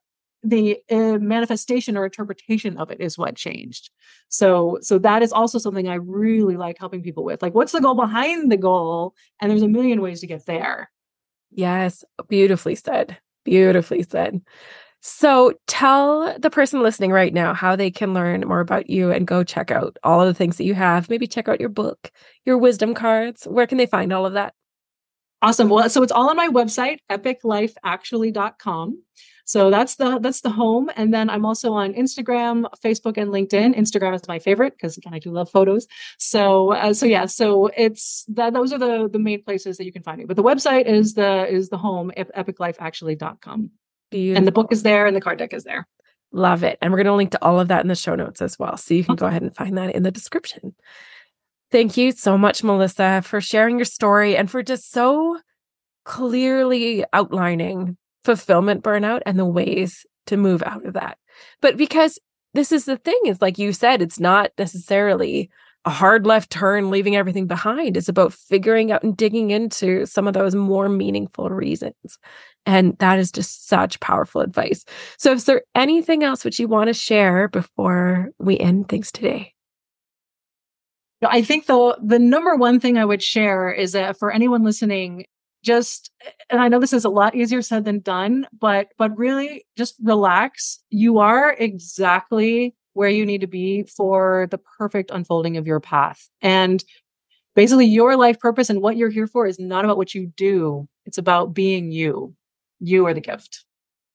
the 0.48 0.78
uh, 0.90 1.18
manifestation 1.18 1.96
or 1.96 2.04
interpretation 2.04 2.76
of 2.76 2.90
it 2.90 3.00
is 3.00 3.18
what 3.18 3.34
changed. 3.36 3.90
So 4.28 4.78
so 4.80 4.98
that 4.98 5.22
is 5.22 5.32
also 5.32 5.58
something 5.58 5.88
i 5.88 5.94
really 5.94 6.56
like 6.56 6.78
helping 6.78 7.02
people 7.02 7.24
with. 7.24 7.42
Like 7.42 7.54
what's 7.54 7.72
the 7.72 7.80
goal 7.80 7.94
behind 7.94 8.50
the 8.50 8.56
goal? 8.56 9.14
And 9.40 9.50
there's 9.50 9.62
a 9.62 9.68
million 9.68 10.00
ways 10.00 10.20
to 10.20 10.26
get 10.26 10.46
there. 10.46 10.90
Yes. 11.50 12.04
Beautifully 12.28 12.74
said. 12.74 13.18
Beautifully 13.44 14.02
said. 14.02 14.40
So 15.00 15.52
tell 15.66 16.36
the 16.38 16.50
person 16.50 16.82
listening 16.82 17.12
right 17.12 17.32
now 17.32 17.54
how 17.54 17.76
they 17.76 17.90
can 17.90 18.14
learn 18.14 18.40
more 18.40 18.60
about 18.60 18.90
you 18.90 19.12
and 19.12 19.26
go 19.26 19.44
check 19.44 19.70
out 19.70 19.96
all 20.02 20.20
of 20.20 20.26
the 20.26 20.34
things 20.34 20.56
that 20.56 20.64
you 20.64 20.74
have. 20.74 21.08
Maybe 21.08 21.26
check 21.26 21.48
out 21.48 21.60
your 21.60 21.68
book 21.68 22.10
your 22.44 22.58
wisdom 22.58 22.94
cards. 22.94 23.44
Where 23.44 23.66
can 23.66 23.78
they 23.78 23.86
find 23.86 24.12
all 24.12 24.26
of 24.26 24.34
that? 24.34 24.54
Awesome. 25.42 25.68
Well 25.68 25.88
so 25.90 26.02
it's 26.02 26.12
all 26.12 26.30
on 26.30 26.36
my 26.36 26.48
website 26.48 26.98
epiclifeactually.com 27.10 29.02
So 29.46 29.70
that's 29.70 29.94
the 29.94 30.18
that's 30.18 30.40
the 30.40 30.50
home. 30.50 30.90
And 30.96 31.14
then 31.14 31.30
I'm 31.30 31.46
also 31.46 31.72
on 31.72 31.94
Instagram, 31.94 32.66
Facebook, 32.84 33.16
and 33.16 33.30
LinkedIn. 33.30 33.76
Instagram 33.76 34.14
is 34.14 34.26
my 34.26 34.40
favorite 34.40 34.74
because 34.74 34.96
again, 34.98 35.14
I 35.14 35.20
do 35.20 35.30
love 35.30 35.48
photos. 35.48 35.86
So 36.18 36.72
uh, 36.72 36.92
so 36.92 37.06
yeah, 37.06 37.26
so 37.26 37.68
it's 37.76 38.24
that 38.28 38.52
those 38.52 38.72
are 38.72 38.78
the 38.78 39.08
the 39.08 39.20
main 39.20 39.42
places 39.44 39.78
that 39.78 39.84
you 39.84 39.92
can 39.92 40.02
find 40.02 40.18
me. 40.18 40.24
But 40.24 40.36
the 40.36 40.42
website 40.42 40.86
is 40.86 41.14
the 41.14 41.46
is 41.46 41.68
the 41.68 41.78
home, 41.78 42.10
epiclifeactually.com. 42.16 43.70
Beautiful. 44.10 44.36
And 44.36 44.46
the 44.46 44.52
book 44.52 44.72
is 44.72 44.82
there 44.82 45.06
and 45.06 45.16
the 45.16 45.20
card 45.20 45.38
deck 45.38 45.52
is 45.52 45.64
there. 45.64 45.86
Love 46.32 46.64
it. 46.64 46.78
And 46.82 46.92
we're 46.92 46.98
going 46.98 47.06
to 47.06 47.14
link 47.14 47.30
to 47.30 47.44
all 47.44 47.60
of 47.60 47.68
that 47.68 47.82
in 47.82 47.88
the 47.88 47.94
show 47.94 48.14
notes 48.14 48.42
as 48.42 48.58
well. 48.58 48.76
So 48.76 48.94
you 48.94 49.04
can 49.04 49.12
okay. 49.12 49.20
go 49.20 49.26
ahead 49.26 49.42
and 49.42 49.54
find 49.54 49.78
that 49.78 49.94
in 49.94 50.02
the 50.02 50.10
description. 50.10 50.74
Thank 51.70 51.96
you 51.96 52.12
so 52.12 52.36
much, 52.36 52.62
Melissa, 52.62 53.22
for 53.22 53.40
sharing 53.40 53.78
your 53.78 53.84
story 53.84 54.36
and 54.36 54.50
for 54.50 54.62
just 54.62 54.90
so 54.90 55.38
clearly 56.04 57.04
outlining 57.12 57.96
fulfillment 58.26 58.82
burnout 58.82 59.22
and 59.24 59.38
the 59.38 59.46
ways 59.46 60.04
to 60.26 60.36
move 60.36 60.62
out 60.64 60.84
of 60.84 60.94
that. 60.94 61.16
But 61.62 61.76
because 61.76 62.18
this 62.54 62.72
is 62.72 62.84
the 62.84 62.96
thing, 62.96 63.18
is 63.26 63.40
like 63.40 63.58
you 63.58 63.72
said, 63.72 64.02
it's 64.02 64.20
not 64.20 64.50
necessarily 64.58 65.48
a 65.84 65.90
hard 65.90 66.26
left 66.26 66.50
turn, 66.50 66.90
leaving 66.90 67.14
everything 67.14 67.46
behind. 67.46 67.96
It's 67.96 68.08
about 68.08 68.32
figuring 68.32 68.90
out 68.90 69.04
and 69.04 69.16
digging 69.16 69.52
into 69.52 70.04
some 70.04 70.26
of 70.26 70.34
those 70.34 70.54
more 70.54 70.88
meaningful 70.88 71.48
reasons. 71.48 72.18
And 72.66 72.98
that 72.98 73.20
is 73.20 73.30
just 73.30 73.68
such 73.68 74.00
powerful 74.00 74.40
advice. 74.40 74.84
So, 75.18 75.32
is 75.32 75.44
there 75.44 75.62
anything 75.76 76.24
else 76.24 76.44
which 76.44 76.58
you 76.58 76.66
want 76.66 76.88
to 76.88 76.94
share 76.94 77.46
before 77.46 78.30
we 78.40 78.58
end 78.58 78.88
things 78.88 79.12
today? 79.12 79.54
I 81.24 81.42
think 81.42 81.66
the 81.66 81.96
the 82.02 82.18
number 82.18 82.56
one 82.56 82.80
thing 82.80 82.98
I 82.98 83.04
would 83.04 83.22
share 83.22 83.70
is 83.70 83.92
that 83.92 84.18
for 84.18 84.32
anyone 84.32 84.64
listening, 84.64 85.26
just 85.66 86.12
and 86.48 86.60
I 86.60 86.68
know 86.68 86.78
this 86.78 86.92
is 86.92 87.04
a 87.04 87.10
lot 87.10 87.34
easier 87.34 87.60
said 87.60 87.84
than 87.84 88.00
done, 88.00 88.46
but 88.58 88.88
but 88.96 89.16
really 89.18 89.66
just 89.76 89.96
relax. 90.02 90.78
You 90.90 91.18
are 91.18 91.54
exactly 91.58 92.74
where 92.94 93.10
you 93.10 93.26
need 93.26 93.42
to 93.42 93.46
be 93.46 93.82
for 93.82 94.46
the 94.50 94.58
perfect 94.58 95.10
unfolding 95.10 95.56
of 95.58 95.66
your 95.66 95.80
path. 95.80 96.30
And 96.40 96.82
basically 97.54 97.86
your 97.86 98.16
life 98.16 98.38
purpose 98.38 98.70
and 98.70 98.80
what 98.80 98.96
you're 98.96 99.10
here 99.10 99.26
for 99.26 99.46
is 99.46 99.58
not 99.58 99.84
about 99.84 99.98
what 99.98 100.14
you 100.14 100.32
do. 100.36 100.88
It's 101.04 101.18
about 101.18 101.52
being 101.52 101.90
you. 101.90 102.34
You 102.80 103.06
are 103.06 103.12
the 103.12 103.20
gift. 103.20 103.64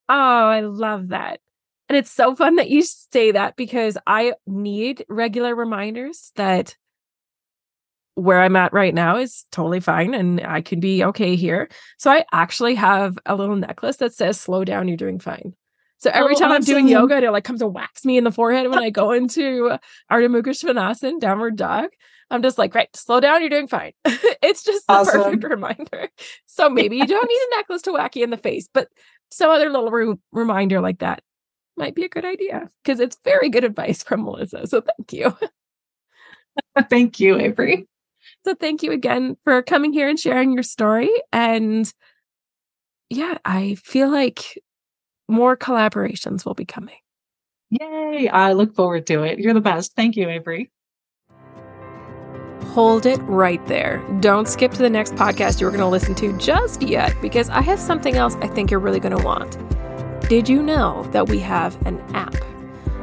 Oh, 0.09 0.13
I 0.13 0.61
love 0.61 1.09
that. 1.09 1.41
And 1.89 1.97
it's 1.97 2.11
so 2.11 2.35
fun 2.35 2.55
that 2.55 2.69
you 2.69 2.83
say 2.83 3.31
that 3.31 3.57
because 3.57 3.97
I 4.07 4.33
need 4.47 5.05
regular 5.09 5.53
reminders 5.53 6.31
that 6.35 6.75
where 8.15 8.41
I'm 8.41 8.55
at 8.55 8.73
right 8.73 8.93
now 8.93 9.17
is 9.17 9.45
totally 9.51 9.79
fine 9.79 10.13
and 10.13 10.41
I 10.41 10.61
can 10.61 10.79
be 10.79 11.03
okay 11.05 11.35
here. 11.35 11.69
So 11.97 12.11
I 12.11 12.25
actually 12.31 12.75
have 12.75 13.17
a 13.25 13.35
little 13.35 13.55
necklace 13.55 13.97
that 13.97 14.13
says 14.13 14.39
slow 14.39 14.63
down, 14.63 14.87
you're 14.87 14.97
doing 14.97 15.19
fine. 15.19 15.53
So 15.97 16.09
every 16.11 16.35
oh, 16.35 16.39
time 16.39 16.51
I'm 16.51 16.63
doing 16.63 16.87
yoga, 16.87 17.17
it 17.17 17.31
like 17.31 17.43
comes 17.43 17.59
to 17.59 17.67
wax 17.67 18.03
me 18.03 18.17
in 18.17 18.23
the 18.23 18.31
forehead 18.31 18.69
when 18.69 18.79
I 18.79 18.89
go 18.89 19.11
into 19.11 19.77
Ardha 20.11 20.27
Mukha 20.27 20.49
Svanasana, 20.49 21.19
downward 21.19 21.55
dog. 21.55 21.89
I'm 22.31 22.41
just 22.41 22.57
like, 22.57 22.73
right, 22.73 22.89
slow 22.95 23.19
down, 23.19 23.41
you're 23.41 23.49
doing 23.49 23.67
fine. 23.67 23.91
it's 24.05 24.63
just 24.63 24.87
the 24.87 24.93
awesome. 24.93 25.21
perfect 25.21 25.43
reminder. 25.49 26.09
So 26.47 26.69
maybe 26.69 26.97
you 26.97 27.05
don't 27.05 27.27
need 27.27 27.47
a 27.51 27.55
necklace 27.57 27.83
to 27.83 27.91
whack 27.91 28.15
you 28.15 28.23
in 28.23 28.29
the 28.29 28.37
face, 28.37 28.67
but 28.73 28.87
some 29.29 29.49
other 29.51 29.69
little 29.69 29.91
re- 29.91 30.15
reminder 30.31 30.81
like 30.81 30.99
that 30.99 31.21
might 31.77 31.93
be 31.93 32.05
a 32.05 32.09
good 32.09 32.25
idea 32.25 32.69
because 32.83 32.99
it's 32.99 33.17
very 33.23 33.49
good 33.49 33.63
advice 33.63 34.01
from 34.01 34.23
Melissa. 34.23 34.65
So 34.67 34.81
thank 34.81 35.13
you. 35.13 35.37
thank 36.89 37.19
you, 37.19 37.37
Avery. 37.37 37.87
So 38.45 38.55
thank 38.55 38.83
you 38.83 38.91
again 38.91 39.37
for 39.43 39.61
coming 39.61 39.93
here 39.93 40.09
and 40.09 40.19
sharing 40.19 40.51
your 40.51 40.63
story. 40.63 41.11
And 41.31 41.91
yeah, 43.09 43.37
I 43.45 43.75
feel 43.75 44.09
like 44.09 44.61
more 45.27 45.55
collaborations 45.55 46.45
will 46.45 46.53
be 46.53 46.65
coming. 46.65 46.95
Yay. 47.69 48.29
I 48.29 48.53
look 48.53 48.75
forward 48.75 49.07
to 49.07 49.23
it. 49.23 49.39
You're 49.39 49.53
the 49.53 49.61
best. 49.61 49.95
Thank 49.95 50.15
you, 50.15 50.29
Avery. 50.29 50.71
Hold 52.73 53.05
it 53.05 53.17
right 53.23 53.65
there. 53.67 54.03
Don't 54.21 54.47
skip 54.47 54.71
to 54.73 54.81
the 54.81 54.89
next 54.89 55.15
podcast 55.15 55.59
you're 55.59 55.71
going 55.71 55.81
to 55.81 55.87
listen 55.87 56.15
to 56.15 56.37
just 56.37 56.81
yet 56.81 57.13
because 57.21 57.49
I 57.49 57.61
have 57.61 57.79
something 57.79 58.15
else 58.15 58.35
I 58.41 58.47
think 58.47 58.71
you're 58.71 58.79
really 58.79 58.99
going 58.99 59.17
to 59.17 59.23
want. 59.23 59.57
Did 60.29 60.47
you 60.47 60.63
know 60.63 61.03
that 61.11 61.27
we 61.27 61.39
have 61.39 61.75
an 61.85 61.99
app? 62.15 62.35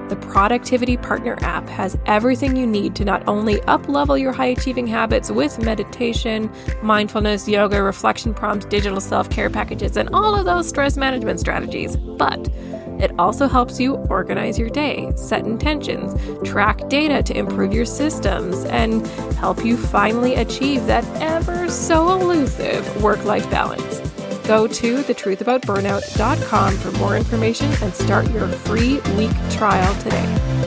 The 0.09 0.17
Productivity 0.17 0.97
Partner 0.97 1.37
app 1.43 1.69
has 1.69 1.99
everything 2.07 2.57
you 2.57 2.67
need 2.67 2.95
to 2.97 3.05
not 3.05 3.27
only 3.29 3.57
uplevel 3.61 4.19
your 4.19 4.33
high 4.33 4.47
achieving 4.47 4.87
habits 4.87 5.31
with 5.31 5.59
meditation, 5.63 6.51
mindfulness, 6.83 7.47
yoga, 7.47 7.83
reflection 7.83 8.33
prompts, 8.33 8.65
digital 8.67 9.01
self 9.03 9.29
care 9.29 9.51
packages, 9.51 9.99
and 9.99 10.09
all 10.15 10.35
of 10.35 10.47
those 10.47 10.67
stress 10.67 10.97
management 10.97 11.41
strategies, 11.41 11.97
but 11.97 12.49
it 12.99 13.13
also 13.19 13.47
helps 13.47 13.79
you 13.79 13.97
organize 14.11 14.59
your 14.59 14.71
day, 14.71 15.13
set 15.15 15.45
intentions, 15.45 16.15
track 16.49 16.89
data 16.89 17.23
to 17.23 17.37
improve 17.37 17.75
your 17.75 17.85
systems, 17.85 18.65
and 18.65 19.07
help 19.37 19.63
you 19.63 19.77
finally 19.77 20.37
achieve 20.37 20.87
that 20.87 21.05
ever 21.21 21.71
so 21.71 22.19
elusive 22.19 23.03
work 23.03 23.23
life 23.25 23.49
balance. 23.51 24.01
Go 24.49 24.67
to 24.67 25.03
thetruthaboutburnout.com 25.03 26.77
for 26.79 26.91
more 26.93 27.19
information 27.19 27.71
and 27.83 27.95
start 27.95 28.31
your 28.31 28.49
free 28.49 28.99
week 29.15 29.37
trial 29.51 29.95
today. 30.03 30.58